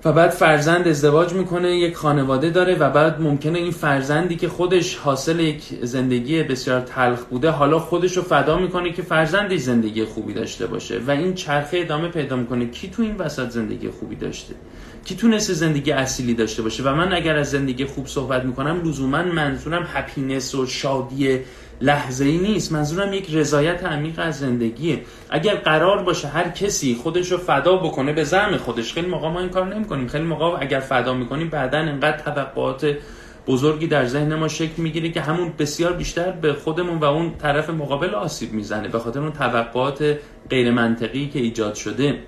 و 0.05 0.11
بعد 0.13 0.29
فرزند 0.29 0.87
ازدواج 0.87 1.33
می‌کنه 1.33 1.75
یک 1.77 1.95
خانواده 1.95 2.49
داره 2.49 2.75
و 2.75 2.89
بعد 2.89 3.21
ممکنه 3.21 3.59
این 3.59 3.71
فرزندی 3.71 4.35
که 4.35 4.49
خودش 4.49 4.95
حاصل 4.95 5.39
یک 5.39 5.63
زندگی 5.81 6.43
بسیار 6.43 6.81
تلخ 6.81 7.23
بوده 7.25 7.49
حالا 7.49 7.79
خودش 7.79 8.17
رو 8.17 8.23
فدا 8.23 8.57
می‌کنه 8.57 8.91
که 8.91 9.01
فرزندش 9.01 9.59
زندگی 9.59 10.05
خوبی 10.05 10.33
داشته 10.33 10.67
باشه 10.67 10.99
و 11.07 11.11
این 11.11 11.33
چرخه 11.33 11.77
ادامه 11.77 12.07
پیدا 12.07 12.35
می‌کنه. 12.35 12.65
کی 12.65 12.89
تو 12.89 13.01
این 13.01 13.15
وسط 13.15 13.49
زندگی 13.49 13.89
خوبی 13.89 14.15
داشته؟ 14.15 14.53
کی 15.05 15.15
تونسته 15.15 15.53
زندگی 15.53 15.91
اصیلی 15.91 16.33
داشته 16.33 16.61
باشه؟ 16.61 16.83
و 16.83 16.95
من 16.95 17.13
اگر 17.13 17.37
از 17.37 17.51
زندگی 17.51 17.85
خوب 17.85 18.07
صحبت 18.07 18.45
می‌کنم 18.45 18.81
لزوما 18.85 19.23
منظورم 19.23 19.87
هپینس 19.93 20.55
و 20.55 20.65
شادی 20.65 21.39
لحظه 21.81 22.25
ای 22.25 22.37
نیست. 22.37 22.71
منظورم 22.71 23.13
یک 23.13 23.27
رضایت 23.33 23.83
عمیق 23.83 24.19
از 24.19 24.39
زندگیه. 24.39 25.01
اگر 25.29 25.55
قرار 25.55 26.03
باشه 26.03 26.27
هر 26.27 26.49
کسی 26.49 26.95
خودش 26.95 27.31
رو 27.31 27.37
فدا 27.37 27.75
بکنه 27.75 28.13
به 28.13 28.23
زعم 28.23 28.57
خودش 28.57 28.93
خیلی 28.93 29.07
موقع 29.07 29.29
ما 29.29 29.39
این 29.39 29.49
کار 29.49 29.75
نمی‌کنیم. 29.75 30.07
خیلی 30.07 30.23
موقع 30.23 30.61
اگر 30.61 30.79
فدا 30.79 31.13
می‌کنیم 31.13 31.49
بعدا 31.49 31.77
انقدر 31.77 32.17
توقعات 32.17 32.97
بزرگی 33.47 33.87
در 33.87 34.05
ذهن 34.05 34.35
ما 34.35 34.47
شکل 34.47 34.81
می‌گیره 34.81 35.09
که 35.09 35.21
همون 35.21 35.53
بسیار 35.59 35.93
بیشتر 35.93 36.31
به 36.31 36.53
خودمون 36.53 36.97
و 36.97 37.05
اون 37.05 37.37
طرف 37.37 37.69
مقابل 37.69 38.15
آسیب 38.15 38.53
می‌زنه. 38.53 38.87
به 38.87 38.99
خاطر 38.99 39.19
اون 39.19 39.31
توقعات 39.31 40.17
غیر 40.49 40.71
منطقی 40.71 41.27
که 41.27 41.39
ایجاد 41.39 41.75
شده. 41.75 42.19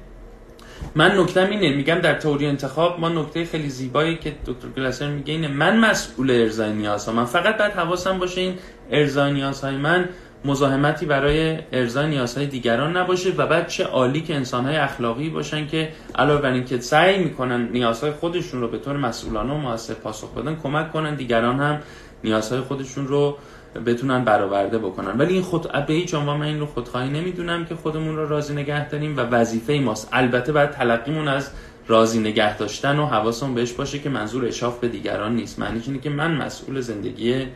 من 0.95 1.17
نکتم 1.17 1.49
اینه 1.49 1.75
میگم 1.75 1.95
در 1.95 2.19
توری 2.19 2.45
انتخاب 2.45 2.99
ما 2.99 3.09
نکته 3.09 3.45
خیلی 3.45 3.69
زیبایی 3.69 4.17
که 4.17 4.35
دکتر 4.45 4.67
گلاسر 4.67 5.09
میگه 5.09 5.33
اینه 5.33 5.47
من 5.47 5.79
مسئول 5.79 6.31
ارزای 6.31 6.73
نیازها 6.73 7.13
من 7.13 7.25
فقط 7.25 7.57
باید 7.57 7.71
حواسم 7.71 8.19
باشه 8.19 8.41
این 8.41 8.53
ارزای 8.91 9.33
نیازهای 9.33 9.77
من 9.77 10.09
مزاحمتی 10.45 11.05
برای 11.05 11.57
ارزای 11.71 12.07
نیازهای 12.07 12.47
دیگران 12.47 12.97
نباشه 12.97 13.33
و 13.37 13.47
بعد 13.47 13.67
چه 13.67 13.83
عالی 13.83 14.21
که 14.21 14.35
انسانهای 14.35 14.75
اخلاقی 14.75 15.29
باشن 15.29 15.67
که 15.67 15.89
علاوه 16.15 16.41
بر 16.41 16.51
اینکه 16.51 16.79
سعی 16.79 17.23
می‌کنن 17.23 17.69
نیازهای 17.71 18.11
خودشون 18.11 18.61
رو 18.61 18.67
به 18.67 18.77
طور 18.77 18.97
مسئولانه 18.97 19.53
و 19.53 19.57
موثر 19.57 19.93
پاسخ 19.93 20.33
بدن 20.33 20.55
کمک 20.55 20.91
کنن 20.91 21.15
دیگران 21.15 21.59
هم 21.59 21.79
نیازهای 22.23 22.61
خودشون 22.61 23.07
رو 23.07 23.37
بتونن 23.79 24.23
برآورده 24.23 24.77
بکنن. 24.77 25.17
ولی 25.17 25.33
این 25.33 25.41
خود 25.41 25.71
به 25.87 25.93
هیچ 25.93 26.13
عنوان 26.13 26.37
من 26.37 26.45
این 26.45 26.59
رو 26.59 26.65
خودخواهی 26.65 27.09
نمی‌دونم 27.09 27.65
که 27.65 27.75
خودمون 27.75 28.15
رو 28.15 28.27
راضی 28.29 28.53
نگه 28.53 28.89
داریم 28.89 29.17
و 29.17 29.19
وظیفه 29.19 29.73
ماست. 29.73 30.09
البته 30.11 30.51
بعد 30.51 30.71
تلقیمون 30.71 31.27
از 31.27 31.49
راضی 31.87 32.19
نگه 32.19 32.57
داشتن 32.57 32.99
و 32.99 33.05
حواسمون 33.05 33.55
بهش 33.55 33.71
باشه 33.71 33.99
که 33.99 34.09
منظور 34.09 34.45
اشاف 34.45 34.79
به 34.79 34.87
دیگران 34.87 35.35
نیست. 35.35 35.59
معنیش 35.59 35.87
اینه 35.87 35.99
که 35.99 36.09
من 36.09 36.31
مسئول 36.31 36.81
زندگی 36.81 37.47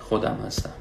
خودم 0.00 0.38
هستم. 0.46 0.72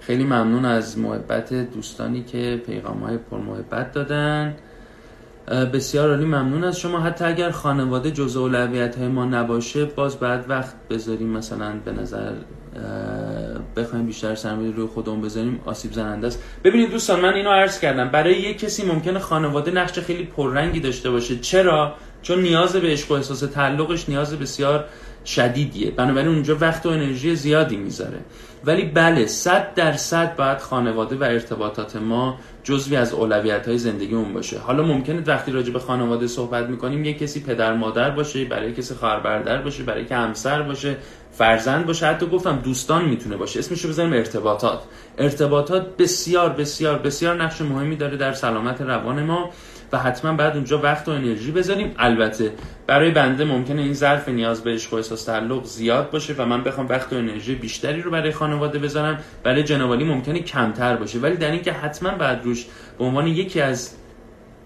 خیلی 0.00 0.24
ممنون 0.24 0.64
از 0.64 0.98
محبت 0.98 1.54
دوستانی 1.54 2.22
که 2.22 2.62
پیغام 2.66 2.98
های 3.00 3.16
پر 3.16 3.38
محبت 3.38 3.92
دادن. 3.92 4.56
بسیار 5.48 6.10
عالی 6.10 6.24
ممنون 6.24 6.64
از 6.64 6.78
شما. 6.78 7.00
حتی 7.00 7.24
اگر 7.24 7.50
خانواده 7.50 8.10
جزء 8.10 8.40
اولویت 8.40 8.98
های 8.98 9.08
ما 9.08 9.24
نباشه 9.24 9.84
باز 9.84 10.16
بعد 10.16 10.44
وقت 10.48 10.74
بذاریم. 10.90 11.28
مثلا 11.28 11.72
به 11.84 11.92
نظر 11.92 12.32
بخوایم 13.76 14.06
بیشتر 14.06 14.34
سرمایه 14.34 14.70
روی 14.70 14.86
خودمون 14.86 15.20
بذاریم 15.20 15.60
آسیب 15.64 15.92
زننده 15.92 16.26
است. 16.26 16.42
ببینید 16.64 16.90
دوستان 16.90 17.20
من 17.20 17.34
اینو 17.34 17.50
عرض 17.50 17.80
کردم. 17.80 18.08
برای 18.08 18.34
یک 18.34 18.58
کسی 18.58 18.86
ممکنه 18.86 19.18
خانواده 19.18 19.70
نقش 19.70 19.98
خیلی 19.98 20.24
پررنگی 20.24 20.80
داشته 20.80 21.10
باشه. 21.10 21.38
چرا؟ 21.38 21.94
چون 22.22 22.40
نیاز 22.42 22.76
به 22.76 22.88
عشق 22.88 23.10
و 23.10 23.14
احساس 23.14 23.40
تعلقش 23.40 24.08
نیاز 24.08 24.38
بسیار 24.38 24.84
شدیدیه. 25.24 25.90
بنابراین 25.90 26.28
اونجا 26.28 26.56
وقت 26.60 26.86
و 26.86 26.88
انرژی 26.88 27.36
زیادی 27.36 27.76
می‌ذاره. 27.76 28.18
ولی 28.64 28.84
بله 28.84 29.26
صد 29.26 29.74
درصد 29.74 30.36
باید 30.36 30.58
خانواده 30.58 31.16
و 31.16 31.22
ارتباطات 31.22 31.96
ما 31.96 32.38
جزوی 32.64 32.96
از 32.96 33.12
اولویت 33.12 33.68
های 33.68 33.78
زندگیمون 33.78 34.32
باشه. 34.32 34.58
حالا 34.58 34.82
ممکنه 34.82 35.22
وقتی 35.26 35.52
راجع 35.52 35.72
به 35.72 35.78
خانواده 35.78 36.26
صحبت 36.26 36.66
می‌کنیم 36.66 37.04
یه 37.04 37.14
کسی 37.14 37.40
پدر 37.40 37.74
مادر 37.74 38.10
باشه 38.10 38.44
برای 38.44 38.72
کسی 38.72 38.94
خواهر 38.94 39.20
برادر 39.20 39.62
باشه 39.62 39.82
برای 39.82 40.04
که 40.04 40.14
همسر 40.14 40.62
باشه 40.62 40.96
فرزند 41.32 41.86
باشه. 41.86 42.06
حتی 42.06 42.26
گفتم 42.26 42.56
دوستان 42.64 43.04
می‌تونه 43.04 43.36
باشه. 43.36 43.58
اسمشو 43.58 43.88
بزنیم 43.88 44.12
ارتباطات. 44.12 44.82
ارتباطات 45.18 45.96
بسیار 45.96 46.50
بسیار 46.50 46.98
بسیار 46.98 47.42
نقش 47.42 47.60
مهمی 47.60 47.96
داره 47.96 48.16
در 48.16 48.32
سلامت 48.32 48.80
روان 48.80 49.22
ما. 49.22 49.50
و 49.92 49.98
حتما 49.98 50.32
بعد 50.32 50.54
اونجا 50.54 50.78
وقت 50.78 51.08
و 51.08 51.10
انرژی 51.10 51.50
بذاریم. 51.50 51.94
البته 51.98 52.52
برای 52.86 53.10
بنده 53.10 53.44
ممکنه 53.44 53.82
این 53.82 53.92
ظرف 53.92 54.28
نیاز 54.28 54.64
به 54.64 54.70
عشق 54.70 54.92
و 54.92 54.96
احساس 54.96 55.24
تعلق 55.24 55.64
زیاد 55.64 56.10
باشه 56.10 56.34
و 56.38 56.46
من 56.46 56.64
بخوام 56.64 56.88
وقت 56.88 57.12
و 57.12 57.16
انرژی 57.16 57.54
بیشتری 57.54 58.02
رو 58.02 58.10
برای 58.10 58.32
خانواده 58.32 58.78
بذارم. 58.78 59.18
برای 59.42 59.62
جنوالی 59.62 60.04
ممکنه 60.04 60.40
کمتر 60.40 60.96
باشه. 60.96 61.18
ولی 61.18 61.36
در 61.36 61.50
اینکه 61.50 61.72
حتما 61.72 62.10
بعد 62.10 62.44
روش 62.44 62.66
به 62.98 63.04
عنوان 63.04 63.26
یکی 63.26 63.60
از 63.60 63.96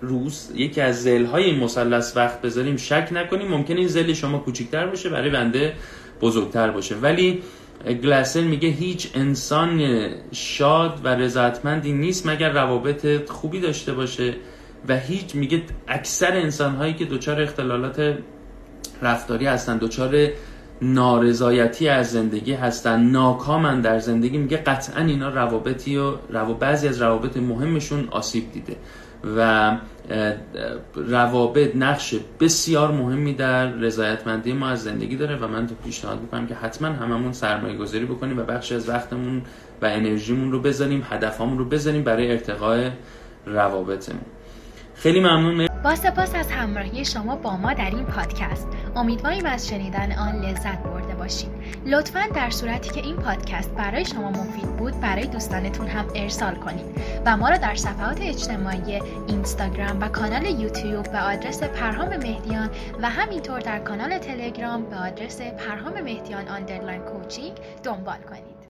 روز 0.00 0.52
یکی 0.54 0.80
از 0.80 1.02
زل 1.02 1.24
های 1.24 1.44
این 1.44 1.60
مثلث 1.64 2.16
وقت 2.16 2.42
بذاریم 2.42 2.76
شک 2.76 3.08
نکنیم. 3.12 3.48
ممکنه 3.48 3.78
این 3.78 3.88
زل 3.88 4.12
شما 4.12 4.38
کوچیکتر 4.38 4.86
باشه 4.86 5.08
برای 5.08 5.30
بنده 5.30 5.72
بزرگتر 6.20 6.70
باشه. 6.70 6.94
ولی 6.94 7.42
گلاسل 8.02 8.44
میگه 8.44 8.68
هیچ 8.68 9.10
انسان 9.14 10.08
شاد 10.32 11.00
و 11.04 11.08
رضایتمندی 11.08 11.92
نیست 11.92 12.26
مگر 12.26 12.52
روابط 12.52 13.30
خوبی 13.30 13.60
داشته 13.60 13.92
باشه. 13.92 14.34
و 14.88 14.96
هیچ 14.96 15.34
میگه 15.34 15.62
اکثر 15.88 16.32
انسان 16.32 16.74
هایی 16.74 16.94
که 16.94 17.04
دچار 17.04 17.42
اختلالات 17.42 18.18
رفتاری 19.02 19.46
هستن 19.46 19.78
دچار 19.78 20.28
نارضایتی 20.82 21.88
از 21.88 22.10
زندگی 22.10 22.52
هستن 22.52 23.00
ناکامن 23.02 23.80
در 23.80 23.98
زندگی 23.98 24.38
میگه 24.38 24.56
قطعا 24.56 25.04
اینا 25.04 25.28
روابطی 25.28 25.96
و 25.96 26.14
رو... 26.28 26.54
بعضی 26.54 26.88
از 26.88 27.02
روابط 27.02 27.36
مهمشون 27.36 28.08
آسیب 28.10 28.52
دیده 28.52 28.76
و 29.36 29.76
روابط 30.94 31.76
نقش 31.76 32.14
بسیار 32.40 32.92
مهمی 32.92 33.34
در 33.34 33.72
رضایتمندی 33.72 34.52
ما 34.52 34.68
از 34.68 34.82
زندگی 34.82 35.16
داره 35.16 35.36
و 35.36 35.48
من 35.48 35.66
تو 35.66 35.74
پیشنهاد 35.74 36.20
می‌کنم 36.20 36.46
که 36.46 36.54
حتما 36.54 36.88
هممون 36.88 37.32
سرمایه 37.32 37.76
گذاری 37.76 38.04
بکنیم 38.04 38.38
و 38.38 38.42
بخشی 38.42 38.74
از 38.74 38.88
وقتمون 38.88 39.42
و 39.82 39.86
انرژیمون 39.86 40.52
رو 40.52 40.60
بذاریم 40.60 41.06
هدفمون 41.10 41.58
رو 41.58 41.64
بذاریم 41.64 42.04
برای 42.04 42.30
ارتقاء 42.30 42.90
روابطمون. 43.46 44.35
خیلی 44.96 45.20
ممنون. 45.20 45.68
با 45.84 45.94
سپاس 45.94 46.34
از 46.34 46.50
همراهی 46.50 47.04
شما 47.04 47.36
با 47.36 47.56
ما 47.56 47.72
در 47.72 47.90
این 47.90 48.04
پادکست. 48.04 48.68
امیدواریم 48.96 49.46
از 49.46 49.68
شنیدن 49.68 50.12
آن 50.12 50.44
لذت 50.44 50.78
برده 50.82 51.14
باشید. 51.14 51.50
لطفا 51.86 52.20
در 52.34 52.50
صورتی 52.50 52.90
که 52.90 53.00
این 53.00 53.16
پادکست 53.16 53.74
برای 53.74 54.04
شما 54.04 54.30
مفید 54.30 54.76
بود 54.76 55.00
برای 55.00 55.26
دوستانتون 55.26 55.86
هم 55.86 56.06
ارسال 56.14 56.54
کنید 56.54 56.86
و 57.26 57.36
ما 57.36 57.48
را 57.48 57.56
در 57.56 57.74
صفحات 57.74 58.20
اجتماعی 58.20 59.00
اینستاگرام 59.28 60.00
و 60.00 60.08
کانال 60.08 60.46
یوتیوب 60.46 61.12
به 61.12 61.18
آدرس 61.18 61.62
پرهام 61.62 62.08
مهدیان 62.08 62.70
و 63.02 63.10
همینطور 63.10 63.60
در 63.60 63.78
کانال 63.78 64.18
تلگرام 64.18 64.82
به 64.82 64.96
آدرس 64.96 65.42
پرهام 65.42 66.00
مهدیان 66.00 66.48
underline 66.48 67.00
coaching 67.00 67.52
دنبال 67.82 68.18
کنید. 68.30 68.55